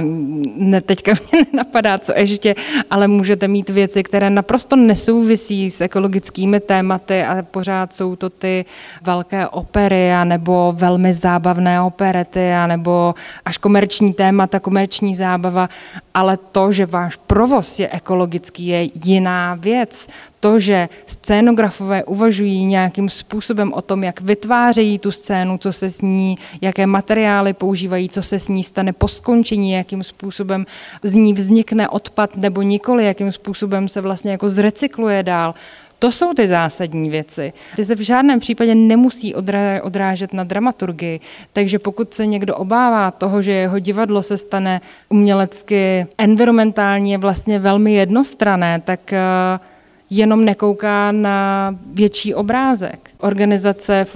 ne, 0.56 0.82
teďka 0.82 1.12
mě 1.32 1.46
nenapadá, 1.54 1.98
co 1.98 2.14
ještě, 2.16 2.56
ale 2.90 3.08
můžete 3.08 3.48
mít 3.48 3.70
věci, 3.70 4.04
které 4.04 4.30
naprosto 4.30 4.76
nesouvisí 4.76 5.72
s 5.72 5.82
ekologickými 5.82 6.60
tématy 6.60 7.24
a 7.24 7.44
pořád 7.52 7.94
jsou 7.94 8.16
to 8.16 8.30
ty 8.30 8.66
velké 9.02 9.48
opery 9.48 10.14
a 10.14 10.24
nebo 10.24 10.74
velmi 10.76 11.14
zábavné 11.14 11.82
operety 11.82 12.54
a 12.54 12.68
nebo 12.68 13.16
až 13.46 13.58
komerční 13.58 14.14
témata, 14.14 14.60
komerční 14.60 15.16
zábava, 15.16 15.70
ale 16.14 16.38
to, 16.38 16.72
že 16.72 16.86
váš 16.86 17.16
provoz 17.16 17.80
je 17.80 17.90
ekologický, 17.90 18.68
je 18.68 18.90
jiná 19.06 19.56
věc. 19.56 20.08
To, 20.40 20.60
že 20.60 20.90
scénografové 21.08 22.04
uvažují 22.04 22.66
nějakým 22.66 23.10
způsobem 23.10 23.74
o 23.74 23.82
tom, 23.82 24.04
jak 24.04 24.22
vytvářejí 24.22 25.00
tu 25.00 25.12
scénu, 25.12 25.58
co 25.58 25.74
se 25.74 25.90
s 25.90 26.02
ní, 26.02 26.38
jaké 26.62 26.88
materiály 26.88 27.54
používají, 27.54 28.10
co 28.10 28.22
se 28.22 28.40
s 28.40 28.48
ní 28.48 28.55
stane 28.64 28.94
po 28.94 29.08
skončení, 29.08 29.72
jakým 29.72 30.04
způsobem 30.04 30.66
z 31.04 31.16
ní 31.16 31.34
vznikne 31.34 31.90
odpad 31.90 32.38
nebo 32.38 32.62
nikoli, 32.62 33.06
jakým 33.06 33.32
způsobem 33.32 33.88
se 33.88 34.02
vlastně 34.02 34.32
jako 34.32 34.50
zrecykluje 34.50 35.24
dál. 35.24 35.54
To 36.00 36.12
jsou 36.12 36.34
ty 36.34 36.48
zásadní 36.48 37.10
věci. 37.10 37.54
Ty 37.76 37.86
se 37.86 37.96
v 37.96 38.00
žádném 38.00 38.40
případě 38.40 38.76
nemusí 38.76 39.36
odrážet 39.82 40.34
na 40.34 40.44
dramaturgii, 40.44 41.20
takže 41.54 41.80
pokud 41.80 42.14
se 42.14 42.26
někdo 42.26 42.56
obává 42.56 43.12
toho, 43.12 43.42
že 43.42 43.52
jeho 43.52 43.80
divadlo 43.80 44.24
se 44.24 44.38
stane 44.38 44.82
umělecky 45.10 46.08
environmentálně 46.18 47.18
vlastně 47.18 47.60
velmi 47.60 47.94
jednostrané, 47.94 48.82
tak 48.86 49.00
uh, 49.12 49.66
jenom 50.10 50.46
nekouká 50.46 51.12
na 51.12 51.76
větší 51.94 52.34
obrázek. 52.34 53.12
Organizace 53.20 54.08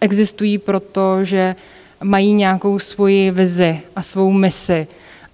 existují 0.00 0.58
proto, 0.58 1.24
že 1.24 1.56
mají 2.02 2.34
nějakou 2.34 2.78
svoji 2.78 3.30
vizi 3.30 3.80
a 3.96 4.02
svou 4.02 4.32
misi. 4.32 4.86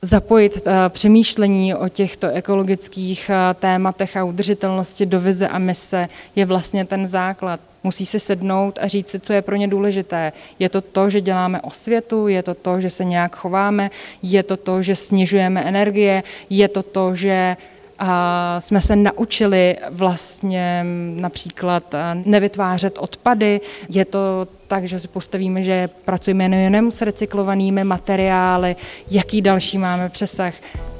Zapojit 0.02 0.56
uh, 0.56 0.72
přemýšlení 0.88 1.74
o 1.74 1.88
těchto 1.88 2.28
ekologických 2.28 3.30
uh, 3.30 3.60
tématech 3.60 4.16
a 4.16 4.24
udržitelnosti 4.24 5.06
do 5.06 5.20
vize 5.20 5.48
a 5.48 5.58
mise 5.58 6.08
je 6.36 6.46
vlastně 6.46 6.84
ten 6.84 7.06
základ. 7.06 7.60
Musí 7.84 8.06
se 8.06 8.18
sednout 8.18 8.78
a 8.82 8.88
říct 8.88 9.08
si, 9.08 9.20
co 9.20 9.32
je 9.32 9.42
pro 9.42 9.56
ně 9.56 9.68
důležité. 9.68 10.32
Je 10.58 10.68
to 10.68 10.80
to, 10.80 11.10
že 11.10 11.20
děláme 11.20 11.60
osvětu, 11.60 12.28
je 12.28 12.42
to 12.42 12.54
to, 12.54 12.80
že 12.80 12.90
se 12.90 13.04
nějak 13.04 13.36
chováme, 13.36 13.90
je 14.22 14.42
to 14.42 14.56
to, 14.56 14.82
že 14.82 14.96
snižujeme 14.96 15.62
energie, 15.62 16.22
je 16.50 16.68
to 16.68 16.82
to, 16.82 17.14
že 17.14 17.56
a 18.04 18.56
jsme 18.60 18.80
se 18.80 18.96
naučili 18.96 19.76
vlastně 19.90 20.86
například 21.16 21.94
nevytvářet 22.24 22.98
odpady. 22.98 23.60
Je 23.88 24.04
to 24.04 24.48
tak, 24.66 24.84
že 24.84 24.98
si 24.98 25.08
postavíme, 25.08 25.62
že 25.62 25.88
pracujeme 26.04 26.48
nejen 26.48 26.90
s 26.90 27.02
recyklovanými 27.02 27.84
materiály, 27.84 28.76
jaký 29.10 29.42
další 29.42 29.78
máme 29.78 30.08
přesah. 30.08 30.54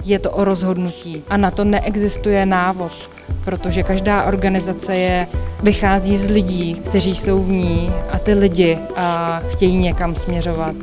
Je 0.04 0.18
to 0.18 0.30
o 0.30 0.44
rozhodnutí 0.44 1.22
a 1.28 1.36
na 1.36 1.50
to 1.50 1.64
neexistuje 1.64 2.46
návod, 2.46 3.10
protože 3.44 3.82
každá 3.82 4.24
organizace 4.24 4.96
je, 4.96 5.26
vychází 5.62 6.16
z 6.16 6.30
lidí, 6.30 6.74
kteří 6.74 7.16
jsou 7.16 7.42
v 7.42 7.52
ní 7.52 7.90
a 8.10 8.18
ty 8.18 8.34
lidi 8.34 8.78
a 8.96 9.40
chtějí 9.50 9.76
někam 9.76 10.14
směřovat. 10.14 10.74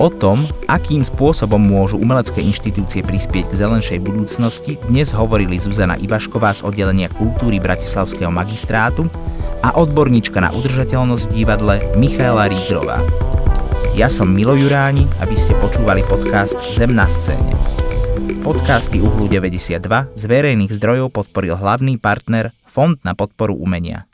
O 0.00 0.08
tom, 0.08 0.48
akým 0.64 1.04
spôsobom 1.04 1.60
môžu 1.60 2.00
umelecké 2.00 2.40
inštitúcie 2.40 3.04
prispieť 3.04 3.52
k 3.52 3.58
zelenšej 3.60 4.00
budúcnosti, 4.00 4.80
dnes 4.88 5.12
hovorili 5.12 5.60
Zuzana 5.60 6.00
Ivašková 6.00 6.56
z 6.56 6.64
oddelenia 6.64 7.12
kultúry 7.12 7.60
Bratislavského 7.60 8.32
magistrátu 8.32 9.12
a 9.60 9.76
odborníčka 9.76 10.40
na 10.40 10.56
udržateľnosť 10.56 11.24
v 11.28 11.32
divadle 11.36 11.74
Michaela 12.00 12.48
Rígrová. 12.48 13.04
Ja 13.92 14.08
som 14.08 14.32
Milo 14.32 14.56
Juráni 14.56 15.04
a 15.20 15.28
vy 15.28 15.36
ste 15.36 15.52
počúvali 15.60 16.00
podcast 16.08 16.56
Zem 16.72 16.96
na 16.96 17.04
scéne. 17.04 17.52
Podcasty 18.40 19.04
Uhlu 19.04 19.28
92 19.28 19.84
z 20.16 20.22
verejných 20.24 20.72
zdrojov 20.80 21.12
podporil 21.12 21.60
hlavný 21.60 22.00
partner 22.00 22.56
Fond 22.64 22.96
na 23.04 23.12
podporu 23.12 23.52
umenia. 23.52 24.09